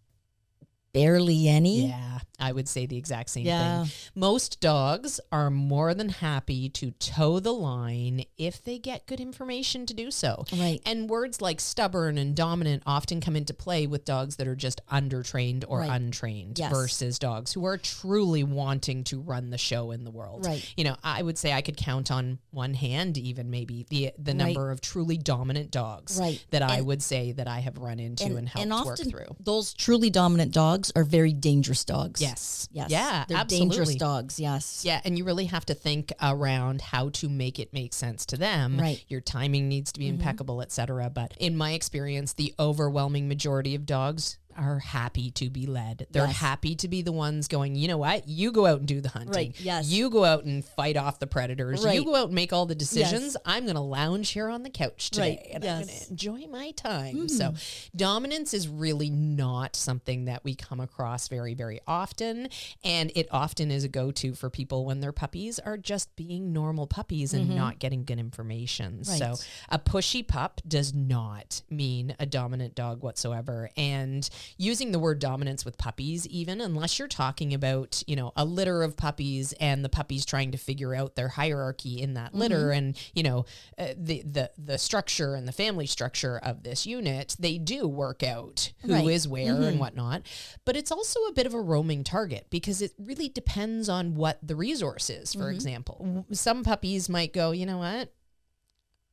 [0.96, 1.88] Barely any.
[1.88, 3.84] Yeah, I would say the exact same Yeah.
[3.84, 3.92] thing.
[4.14, 9.84] Most dogs are more than happy to toe the line if they get good information
[9.86, 10.44] to do so.
[10.56, 10.80] Right.
[10.86, 14.80] And words like stubborn and dominant often come into play with dogs that are just
[14.90, 15.90] undertrained or Right.
[16.00, 16.72] untrained Yes.
[16.72, 20.46] versus dogs who are truly wanting to run the show in the world.
[20.46, 20.66] Right.
[20.78, 24.32] You know, I would say I could count on one hand even maybe the the
[24.34, 26.42] number of truly dominant dogs Right.
[26.50, 29.36] that I would say that I have run into and, helped often work through.
[29.40, 32.20] those truly dominant dogs are very dangerous dogs.
[32.20, 32.68] Yes.
[32.72, 32.90] Yes.
[32.90, 33.76] Yeah, They're absolutely.
[33.76, 34.38] dangerous dogs.
[34.38, 34.84] Yes.
[34.84, 38.36] Yeah, and you really have to think around how to make it make sense to
[38.36, 38.78] them.
[38.78, 39.04] Right.
[39.08, 40.20] Your timing needs to be mm-hmm.
[40.20, 41.10] impeccable, et cetera.
[41.10, 46.06] But in my experience, the overwhelming majority of dogs are happy to be led.
[46.10, 46.36] They're Yes.
[46.36, 48.26] happy to be the ones going, you know what?
[48.28, 49.32] You go out and do the hunting.
[49.32, 49.88] Right, yes.
[49.88, 51.84] You go out and fight off the predators.
[51.84, 53.22] You go out and make all the decisions.
[53.34, 53.36] Yes.
[53.44, 55.88] I'm going to lounge here on the couch today Right, and I'm going.
[55.88, 56.04] Mm-hmm.
[56.04, 57.28] to enjoy my time.
[57.28, 57.54] So,
[57.94, 62.48] dominance is really not something that we come across very, very often.
[62.84, 66.52] And it often is a go to for people when their puppies are just being
[66.52, 69.04] normal puppies and not getting good information.
[69.04, 69.74] So, Mm-hmm.
[69.74, 73.70] A pushy pup does not mean a dominant dog whatsoever.
[73.76, 78.44] And using the word dominance with puppies, even unless you're talking about, you know, a
[78.44, 82.56] litter of puppies and the puppies trying to figure out their hierarchy in that litter
[82.68, 82.78] Mm-hmm.
[82.78, 83.44] and, you know,
[83.78, 88.22] uh, the, the, the structure and the family structure of this unit, they do work
[88.22, 89.44] out who is Right.
[89.46, 89.60] Mm-hmm.
[89.60, 90.22] where and whatnot.
[90.64, 94.38] But it's also a bit of a roaming target because it really depends on what
[94.42, 95.40] the resource is, Mm-hmm.
[95.40, 96.26] for example.
[96.32, 98.12] Some puppies might go, you know what?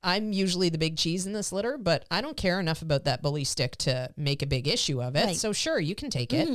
[0.03, 3.21] I'm usually the big cheese in this litter, but I don't care enough about that
[3.21, 5.25] bully stick to make a big issue of it.
[5.25, 5.35] Right.
[5.37, 6.49] So sure, you can take it.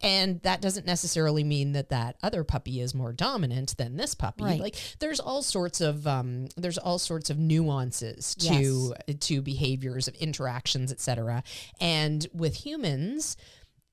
[0.00, 4.44] And that doesn't necessarily mean that that other puppy is more dominant than this puppy.
[4.44, 4.60] Right.
[4.60, 10.14] Like there's all sorts of um, there's all sorts of nuances to to behaviors of
[10.16, 11.42] interactions, etc.
[11.80, 13.36] And with humans,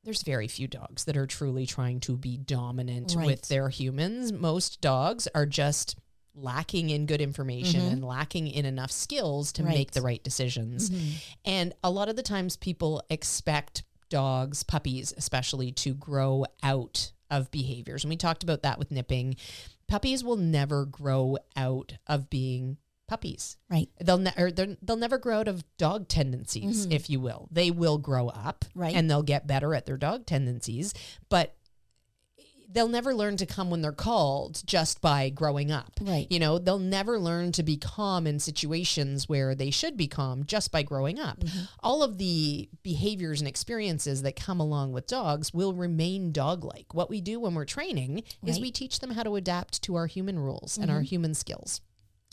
[0.03, 3.25] there's very few dogs that are truly trying to be dominant Right.
[3.27, 4.31] with their humans.
[4.31, 5.95] Most dogs are just
[6.35, 7.93] lacking in good information Mm-hmm.
[7.93, 9.73] and lacking in enough skills to Right.
[9.75, 10.89] make the right decisions.
[11.45, 17.49] And a lot of the times people expect dogs, puppies especially, to grow out of
[17.51, 18.03] behaviors.
[18.03, 19.35] And we talked about that with nipping.
[19.87, 22.77] Puppies will never grow out of being
[23.07, 23.57] puppies.
[23.69, 23.89] Right.
[23.99, 27.49] They'll ne- or they're- they'll never grow out of dog tendencies, if you will.
[27.51, 28.79] They will grow up, Mm-hmm.
[28.79, 28.95] Right.
[28.95, 30.93] and they'll get better at their dog tendencies,
[31.27, 31.55] but
[32.73, 35.91] they'll never learn to come when they're called just by growing up.
[36.01, 36.27] Right.
[36.29, 40.45] You know, they'll never learn to be calm in situations where they should be calm
[40.45, 41.39] just by growing up.
[41.41, 41.59] Mm-hmm.
[41.81, 46.93] All of the behaviors and experiences that come along with dogs will remain dog like.
[46.93, 48.53] What we do when we're training is Right.
[48.53, 48.61] Mm-hmm.
[48.61, 51.81] we teach them how to adapt to our human rules and our human skills.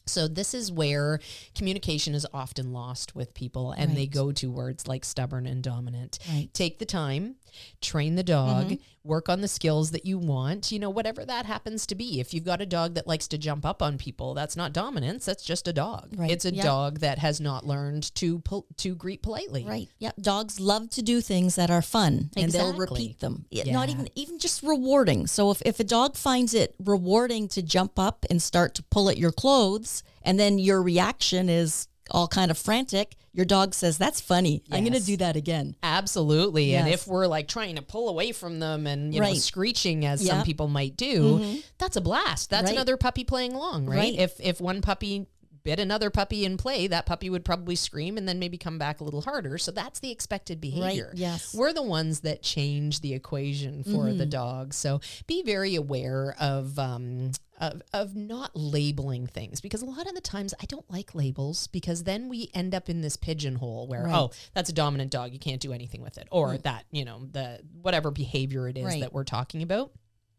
[0.07, 1.21] So this is where
[1.55, 6.19] communication is often lost with people and they go to words like stubborn and dominant.
[6.29, 6.35] Right.
[6.37, 6.53] Mm-hmm.
[6.55, 7.37] Take the time,
[7.81, 9.09] train the dog, mm-hmm.
[9.09, 12.21] work on the skills that you want, you know, whatever that happens to be.
[12.21, 15.25] If you've got a dog that likes to jump up on people, that's not dominance,
[15.25, 16.15] that's just a dog.
[16.17, 16.31] Right.
[16.31, 16.63] It's a Yeah.
[16.63, 19.65] dog that has not learned to pol- to greet politely.
[19.65, 19.89] Right.
[19.99, 20.13] Yeah.
[20.21, 23.47] Dogs love to do things that are fun and they'll repeat them.
[23.51, 25.27] Yeah, Not even even just rewarding.
[25.27, 29.09] So if, if a dog finds it rewarding to jump up and start to pull
[29.09, 33.99] at your clothes and then your reaction is all kind of frantic, your dog says,
[33.99, 34.63] That's funny.
[34.71, 35.77] I'm gonna do that again.
[35.83, 36.75] Absolutely.
[36.75, 40.25] And if we're like trying to pull away from them and, you know, screeching as
[40.27, 42.51] some people might do, that's a blast.
[42.51, 42.73] That's Right.
[42.75, 43.97] another puppy playing along, right?
[43.97, 44.15] Right.
[44.19, 45.27] If if one puppy
[45.65, 49.01] bit another puppy in play, that puppy would probably scream and then maybe come back
[49.01, 49.59] a little harder.
[49.59, 51.13] So that's the expected behavior.
[51.15, 51.53] yes.
[51.55, 54.31] We're the ones that change the equation for the Mm-hmm.
[54.31, 54.73] dog.
[54.75, 60.15] So be very aware of um of, of not labeling things because a lot of
[60.15, 64.05] the times I don't like labels because then we end up in this pigeonhole where
[64.05, 64.13] Right.
[64.13, 64.17] Mm.
[64.19, 67.27] oh that's a dominant dog you can't do anything with it or that you know
[67.31, 69.01] the whatever behavior it is Right.
[69.01, 69.91] that we're talking about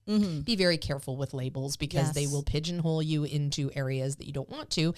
[0.08, 0.40] Mm-hmm.
[0.40, 4.50] be very careful with labels because they will pigeonhole you into areas that you don't
[4.50, 4.96] want to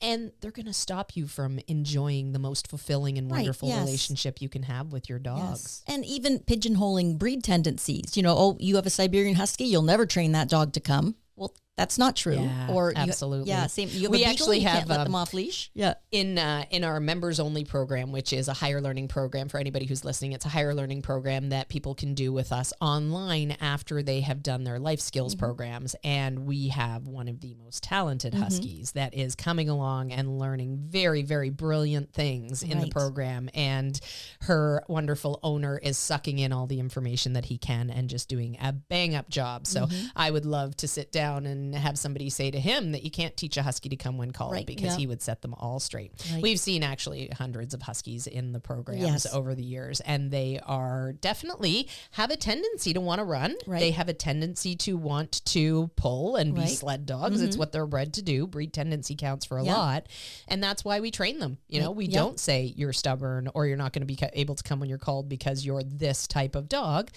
[0.00, 3.80] and they're going to stop you from enjoying the most fulfilling and Right, wonderful yes.
[3.84, 8.16] relationship you can have with your dogs And even pigeonholing breed tendencies.
[8.16, 11.16] You know, oh, you have a Siberian Husky, you'll never train that dog to come.
[11.36, 12.34] Well, that's not true.
[12.36, 13.48] Yeah, or you- absolutely.
[13.50, 13.88] yeah, same.
[13.90, 15.70] You have We a beagle, actually you have, can't let them um, off leash.
[15.74, 19.58] Yeah, in uh, in our members only program, which is a higher learning program for
[19.58, 20.32] anybody who's listening.
[20.32, 24.42] It's a higher learning program that people can do with us online after they have
[24.42, 25.44] done their life skills Mm-hmm.
[25.44, 25.96] programs.
[26.04, 30.78] And we have one of the most talented huskies that is coming along and learning
[30.88, 33.48] very very brilliant things in the program.
[33.54, 33.98] And
[34.42, 38.56] her wonderful owner is sucking in all the information that he can and just doing
[38.60, 39.66] a bang up job.
[39.66, 40.06] So Mm-hmm.
[40.16, 43.36] I would love to sit down and have somebody say to him that you can't
[43.36, 44.96] teach a husky to come when called Right, because yeah.
[44.98, 46.12] he would set them all straight.
[46.32, 46.42] Right.
[46.42, 49.32] We've seen actually hundreds of huskies in the programs Yes.
[49.34, 53.56] over the years, and they are definitely have a tendency to want to run.
[53.66, 53.80] Right.
[53.80, 56.60] They have a tendency to want to pull and be.
[56.60, 56.68] Mm-hmm.
[56.70, 57.40] sled dogs.
[57.40, 58.46] It's what they're bred to do.
[58.46, 59.76] Breed tendency counts for a Yeah.
[59.76, 60.06] lot,
[60.48, 61.58] and that's why we train them.
[61.68, 62.18] You know, we Yeah.
[62.18, 64.98] don't say you're stubborn or you're not going to be able to come when you're
[64.98, 67.10] called because you're this type of dog.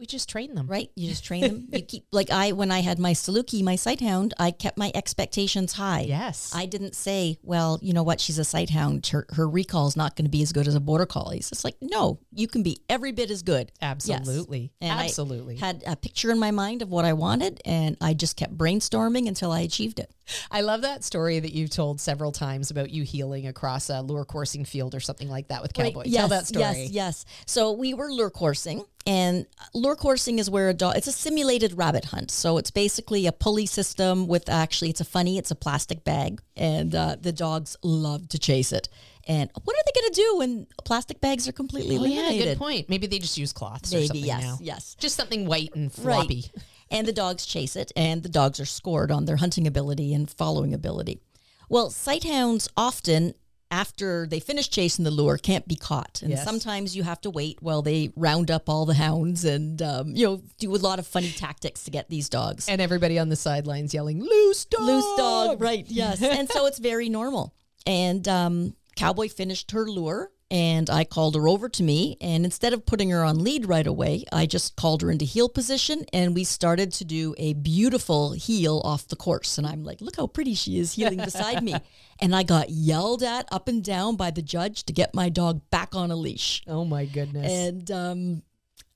[0.00, 0.66] We just train them.
[0.66, 0.90] right.
[0.96, 1.68] You just train them.
[1.72, 4.90] You keep like I when I had my Saluki, my sight hound, I kept my
[4.94, 6.00] expectations high.
[6.08, 6.52] Yes.
[6.54, 9.06] I didn't say, well, you know what, she's a sight hound.
[9.08, 11.52] Her, her recall is not going to be as good as a border collie's.
[11.52, 13.72] It's like, no, you can be every bit as good.
[13.80, 14.08] Yes.
[14.10, 14.72] Absolutely.
[14.80, 15.56] I Absolutely.
[15.56, 19.28] had a picture in my mind of what I wanted, and I just kept brainstorming
[19.28, 20.10] until I achieved it.
[20.50, 24.24] I love that story that you've told several times about you heeling across a lure
[24.24, 26.06] coursing field or something like that with Right.
[26.06, 26.64] Yes, Tell that story.
[26.64, 27.24] Yes, yes.
[27.46, 30.96] So we were lure coursing, and lure coursing is where a dog.
[30.96, 32.30] It's a simulated rabbit hunt.
[32.30, 36.40] So it's basically a pulley system with actually, it's a funny, it's a plastic bag,
[36.56, 38.88] and uh, the dogs love to chase it.
[39.26, 42.58] And what are they going to do when plastic bags are completely Oh, yeah, good
[42.58, 42.88] point.
[42.88, 44.58] Maybe they just use cloths or Maybe, something yes, now.
[44.60, 44.96] yes.
[44.98, 46.50] Just something white and floppy.
[46.54, 46.64] Right.
[46.92, 50.28] And the dogs chase it, and the dogs are scored on their hunting ability and
[50.28, 51.20] following ability.
[51.68, 53.34] Well, sight hounds often,
[53.70, 56.20] after they finish chasing the lure, can't be caught.
[56.22, 56.44] And Yes.
[56.44, 60.26] sometimes you have to wait while they round up all the hounds and, um, you
[60.26, 62.68] know, do a lot of funny tactics to get these dogs.
[62.68, 64.82] And everybody on the sidelines yelling, loose dog.
[64.82, 65.86] Loose dog, right?
[65.88, 66.20] Yes.
[66.22, 67.54] and so it's very normal.
[67.86, 72.16] And um, Cowboy finished her lure, and I called her over to me.
[72.20, 75.48] And instead of putting her on lead right away, I just called her into heel
[75.48, 79.58] position, and we started to do a beautiful heel off the course.
[79.58, 81.74] And I'm like, look how pretty she is heeling beside me.
[82.22, 85.62] And I got yelled at up and down by the judge to get my dog
[85.70, 86.62] back on a leash.
[86.66, 87.50] Oh my goodness.
[87.50, 88.42] And um,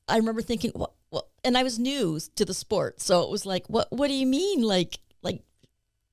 [0.07, 1.29] I remember thinking, what, what?
[1.43, 3.91] And I was new to the sport, so it was like, what?
[3.91, 4.61] What do you mean?
[4.61, 5.41] Like, like,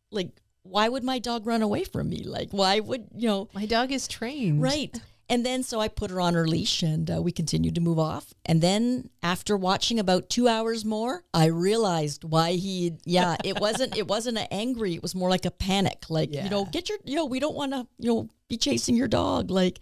[0.10, 0.30] like,
[0.64, 2.24] why would my dog run away from me?
[2.24, 3.50] Like, why would you know?
[3.54, 4.62] my dog is trained.
[4.62, 4.98] Right.
[5.32, 7.98] And then so I put her on her leash and uh, we continued to move
[7.98, 8.34] off.
[8.46, 13.98] And then after watching about two hours more, I realized why he, yeah, it wasn't,
[13.98, 14.94] it wasn't an angry.
[14.94, 16.10] It was more like a panic.
[16.10, 18.98] Like, you know, get your, you know, we don't want to, you know, be chasing
[18.98, 19.50] your dog.
[19.50, 19.80] Like,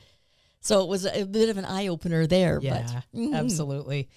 [0.62, 2.60] so it was a, bit of an eye opener there.
[2.62, 2.82] Yeah,
[3.14, 3.36] But Mhm.
[3.36, 4.10] absolutely.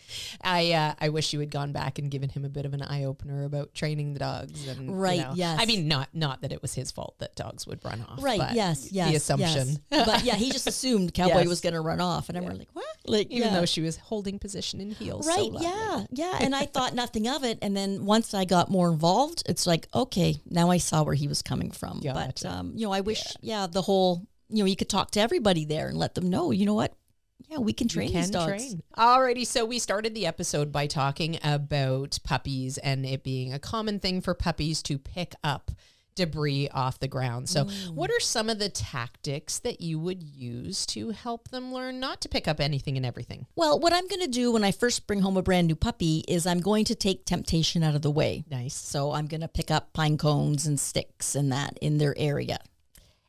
[0.43, 2.83] I uh, I wish you had gone back and given him a bit of an
[2.83, 4.67] eye opener about training the dogs.
[4.67, 5.59] And you Right, know, yes.
[5.61, 8.23] I mean, not not that it was his fault that dogs would run off.
[8.23, 8.39] Right.
[8.41, 8.89] but Yes.
[8.93, 9.11] Yes.
[9.11, 9.69] The assumption.
[9.91, 10.07] yes.
[10.07, 11.47] but yeah, he just assumed Cowboy Yes.
[11.49, 12.85] was going to run off, and I'm like, what?
[13.07, 13.55] Like, Even yeah.
[13.61, 15.27] though she was holding position in heels.
[15.27, 15.51] Right.
[15.53, 15.67] lovely.
[15.69, 16.05] yeah.
[16.11, 16.39] Yeah.
[16.41, 17.59] And I thought nothing of it.
[17.63, 21.27] And then once I got more involved, it's like, okay, now I saw where he
[21.29, 22.01] was coming from.
[22.05, 23.67] But, um, you know, I wish, yeah.
[23.67, 26.67] the whole, you know, you could talk to everybody there and let them know, you
[26.67, 26.95] know what?
[27.49, 28.51] Yeah, we can train You these dogs.
[28.53, 28.83] train.
[28.97, 33.99] Alrighty, so we started the episode by talking about puppies and it being a common
[33.99, 35.71] thing for puppies to pick up
[36.15, 37.49] debris off the ground.
[37.49, 37.95] So, Mm.
[37.95, 42.21] what are some of the tactics that you would use to help them learn not
[42.21, 43.47] to pick up anything and everything?
[43.57, 46.23] Well, what I'm going to do when I first bring home a brand new puppy
[46.29, 48.45] is I'm going to take temptation out of the way.
[48.51, 48.75] Nice.
[48.75, 52.59] So I'm going to pick up pine cones and sticks and that in their area.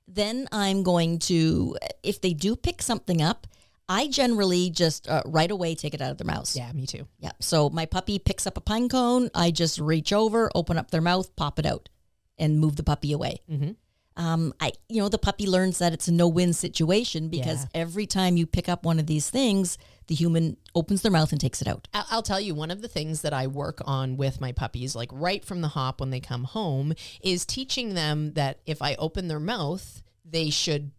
[0.08, 3.48] Then I'm going to, if they do pick something up,
[3.90, 6.56] I generally just uh, right away take it out of their mouths.
[6.56, 7.08] Yeah, me too.
[7.20, 7.32] Yeah.
[7.40, 9.30] So my puppy picks up a pine cone.
[9.36, 11.90] I just reach over, open up their mouth, pop it out,
[12.38, 13.42] and move the puppy away.
[13.50, 13.76] Mhm.
[14.16, 17.82] Um, I, you know, the puppy learns that it's a no-win situation because Yeah.
[17.82, 21.40] every time you pick up one of these things, the human opens their mouth and
[21.42, 21.88] takes it out.
[21.94, 25.10] I'll, tell you, one of the things that I work on with my puppies, like
[25.12, 29.28] right from the hop when they come home, is teaching them that if I open
[29.30, 30.92] their mouth, they should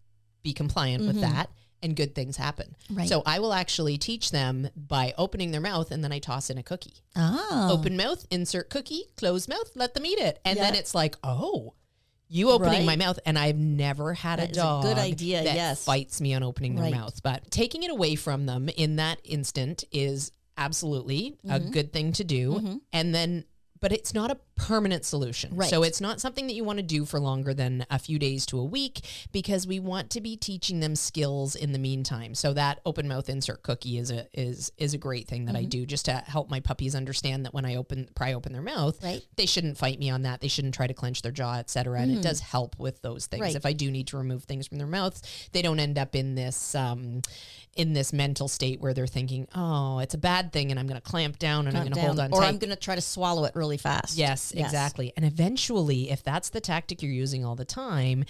[0.43, 1.51] be compliant with that
[1.83, 2.75] and good things happen.
[2.91, 3.09] Right.
[3.09, 6.57] So I will actually teach them by opening their mouth and then I toss in
[6.59, 6.95] a cookie.
[7.15, 10.41] Ah, Open mouth, insert cookie, close mouth, let them eat it.
[10.45, 11.75] And then it's like, oh,
[12.35, 12.87] you opening Right.
[12.87, 13.19] my mouth.
[13.25, 15.85] And I've never had That a is a dog good idea, that yes.
[15.85, 16.95] fights me on opening their Right.
[16.95, 17.23] mouth.
[17.23, 21.71] But taking it away from them in that instant is absolutely a Mm-hmm.
[21.71, 22.81] good thing to do.
[22.93, 23.45] And then,
[23.81, 25.57] but it's not a permanent solution.
[25.57, 25.69] Right.
[25.69, 28.47] So it's not something that you want to do for longer than a few days
[28.47, 29.01] to a week
[29.33, 32.35] because we want to be teaching them skills in the meantime.
[32.35, 35.61] So that open mouth insert cookie is a is is a great thing that I
[35.61, 35.69] Mm-hmm.
[35.71, 39.03] do just to help my puppies understand that when I open pry open their mouth,
[39.03, 39.23] Right.
[39.37, 40.41] they shouldn't fight me on that.
[40.41, 42.01] They shouldn't try to clench their jaw, etc.
[42.01, 43.41] And it does help with those things.
[43.41, 43.45] Mm.
[43.45, 43.57] Right.
[43.57, 46.35] If I do need to remove things from their mouths, they don't end up in
[46.35, 47.23] this um,
[47.77, 51.01] in this mental state where they're thinking, "Oh, it's a bad thing, and I'm going
[51.01, 52.95] to clamp down and I'm going to hold on or tight." I'm going to try
[52.95, 54.17] to swallow it really fast.
[54.17, 55.13] Yes, exactly.
[55.17, 58.25] And eventually, if that's the tactic you're using all the time,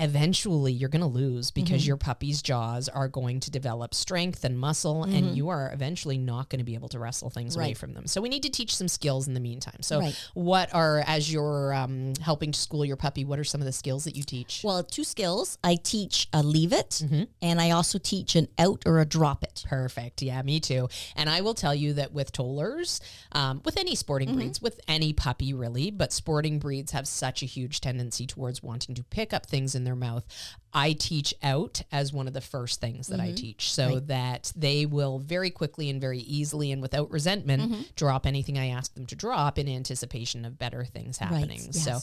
[0.00, 4.58] eventually you're going to lose because your puppy's jaws are going to develop strength and
[4.58, 7.92] muscle, and you are eventually not going to be able to wrestle things away from
[7.94, 8.06] them.
[8.06, 9.82] So we need to teach some skills in the meantime.
[9.82, 10.16] So, Right.
[10.34, 13.24] what are as you're um, helping to school your puppy?
[13.24, 14.62] What are some of the skills that you teach?
[14.64, 15.58] Well, two skills.
[15.62, 17.24] I teach a leave it, Mm-hmm.
[17.42, 19.64] and I also teach an out or a drop it.
[19.68, 20.22] Perfect.
[20.22, 20.88] Yeah, me too.
[21.14, 23.00] And I will tell you that with tollers,
[23.32, 24.38] um, with any sporting Mm-hmm.
[24.38, 28.94] breeds, with any puppy really, but sporting breeds have such a huge tendency towards wanting
[28.94, 30.24] to pick up things in their mouth.
[30.72, 33.28] I teach out as one of the first things that Mm-hmm.
[33.30, 37.82] I teach so that they will very quickly and very easily and without resentment Mm-hmm.
[37.96, 41.60] drop anything I ask them to drop in anticipation of better things happening.
[41.72, 41.84] yes.
[41.84, 41.98] So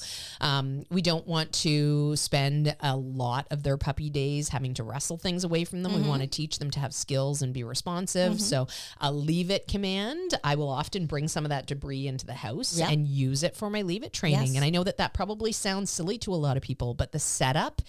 [0.46, 5.18] um, we don't want to spend a lot of their puppy days having to wrestle
[5.18, 5.94] things away from them.
[5.94, 8.40] We want to teach them to have skills and be responsive.
[8.42, 8.68] So
[9.00, 12.78] a leave it command, I will often bring some of that debris into the house
[12.78, 12.90] Yeah.
[12.90, 14.48] and use it for my leave it training.
[14.48, 14.56] Yes.
[14.56, 17.20] And I know that that probably sounds silly to a lot of people, but the
[17.20, 17.82] setup,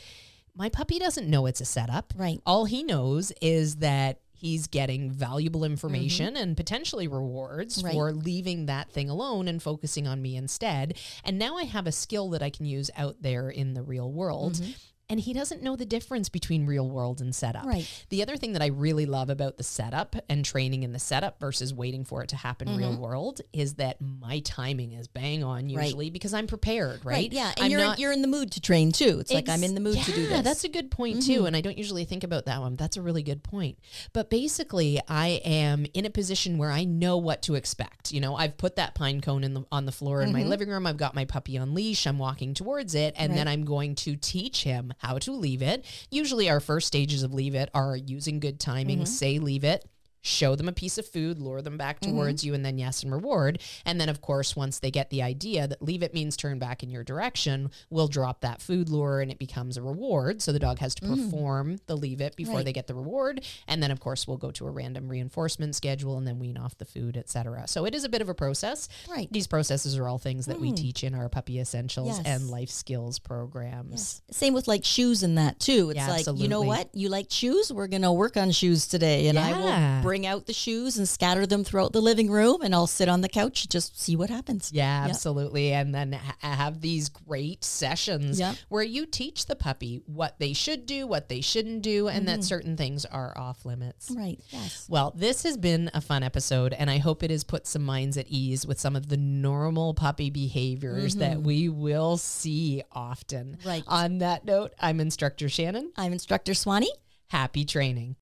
[0.58, 2.12] my puppy doesn't know it's a setup.
[2.16, 2.40] Right.
[2.44, 7.86] All he knows is that he's getting valuable information and potentially rewards Mm-hmm.
[7.86, 7.92] Right.
[7.94, 10.96] for leaving that thing alone and focusing on me instead.
[11.24, 14.12] And now I have a skill that I can use out there in the real
[14.12, 14.54] world.
[14.54, 14.70] Mm-hmm.
[15.10, 17.64] And he doesn't know the difference between real world and setup.
[17.64, 17.88] Right.
[18.10, 21.40] The other thing that I really love about the setup and training in the setup
[21.40, 25.58] versus waiting for it to happen real world is that my timing is bang on
[25.68, 25.76] Mm-hmm.
[25.76, 25.84] Right.
[25.86, 27.32] usually because I'm prepared, right?
[27.32, 29.18] Yeah, and I'm you're not- you're in the mood to train too.
[29.20, 30.34] It's like I'm in the mood to do Yeah, this.
[30.36, 30.42] Mm-hmm.
[30.44, 32.76] That's a good point too, and I don't usually think about that one.
[32.76, 33.78] That's a really good point.
[34.12, 38.12] But basically, I am in a position where I know what to expect.
[38.12, 40.48] You know, I've put that pine cone in the, on the floor in my Mm-hmm.
[40.50, 40.86] living room.
[40.86, 42.06] I've got my puppy on leash.
[42.06, 45.84] I'm walking towards it, and then I'm going to teach him how to leave it.
[46.10, 48.98] Usually, our first stages of leave it are using good timing.
[48.98, 49.06] Mm-hmm.
[49.06, 49.84] Say leave it.
[50.22, 52.12] Show them a piece of food, lure them back Mm-hmm.
[52.12, 53.60] towards you, and then yes and reward.
[53.86, 56.82] And then, of course, once they get the idea that leave it means turn back
[56.82, 60.42] in your direction, we'll drop that food lure and it becomes a reward.
[60.42, 62.56] So the dog has to perform the leave it before Mm.
[62.58, 62.64] Right.
[62.66, 63.44] they get the reward.
[63.66, 66.76] And then, of course, we'll go to a random reinforcement schedule and then wean off
[66.78, 67.66] the food, etc.
[67.68, 68.88] So it is a bit of a process.
[69.08, 69.28] Right.
[69.32, 72.22] These processes are all things that we teach in our puppy essentials Yes.
[72.26, 74.22] and life skills programs.
[74.30, 75.90] Same with like shoes and that too.
[75.90, 76.88] It's Yeah, like, you know what?
[76.94, 77.72] You like shoes?
[77.72, 79.28] We're going to work on shoes today.
[79.28, 79.96] And I Yeah.
[80.00, 83.08] will bring out the shoes and scatter them throughout the living room and I'll sit
[83.08, 84.70] on the couch and just see what happens.
[84.72, 85.10] Yeah, Yep.
[85.10, 85.72] absolutely.
[85.72, 88.56] And then ha- have these great sessions Yep.
[88.70, 92.40] where you teach the puppy what they should do, what they shouldn't do, and Mm-hmm.
[92.40, 94.10] that certain things are off limits.
[94.10, 94.40] Right.
[94.50, 94.86] Yes.
[94.88, 98.16] Well, this has been a fun episode, and I hope it has put some minds
[98.16, 103.56] at ease with some of the normal puppy behaviors that we will see often.
[103.60, 103.68] Mm-hmm.
[103.68, 103.84] Right.
[103.86, 105.92] On that note, I'm Instructor Shannon.
[105.96, 106.92] I'm Instructor Swanee.
[107.28, 108.16] Happy training.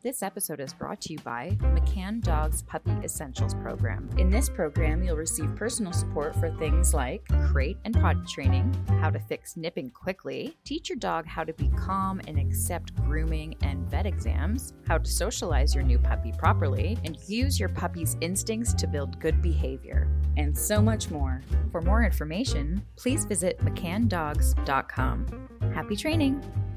[0.00, 4.08] This episode is brought to you by McCann Dogs Puppy Essentials Program.
[4.16, 9.10] In this program, you'll receive personal support for things like crate and potty training, how
[9.10, 13.90] to fix nipping quickly, teach your dog how to be calm and accept grooming and
[13.90, 18.86] vet exams, how to socialize your new puppy properly, and use your puppy's instincts to
[18.86, 21.42] build good behavior, and so much more.
[21.72, 25.48] For more information, please visit McCanndogs.com.
[25.74, 26.67] Happy training!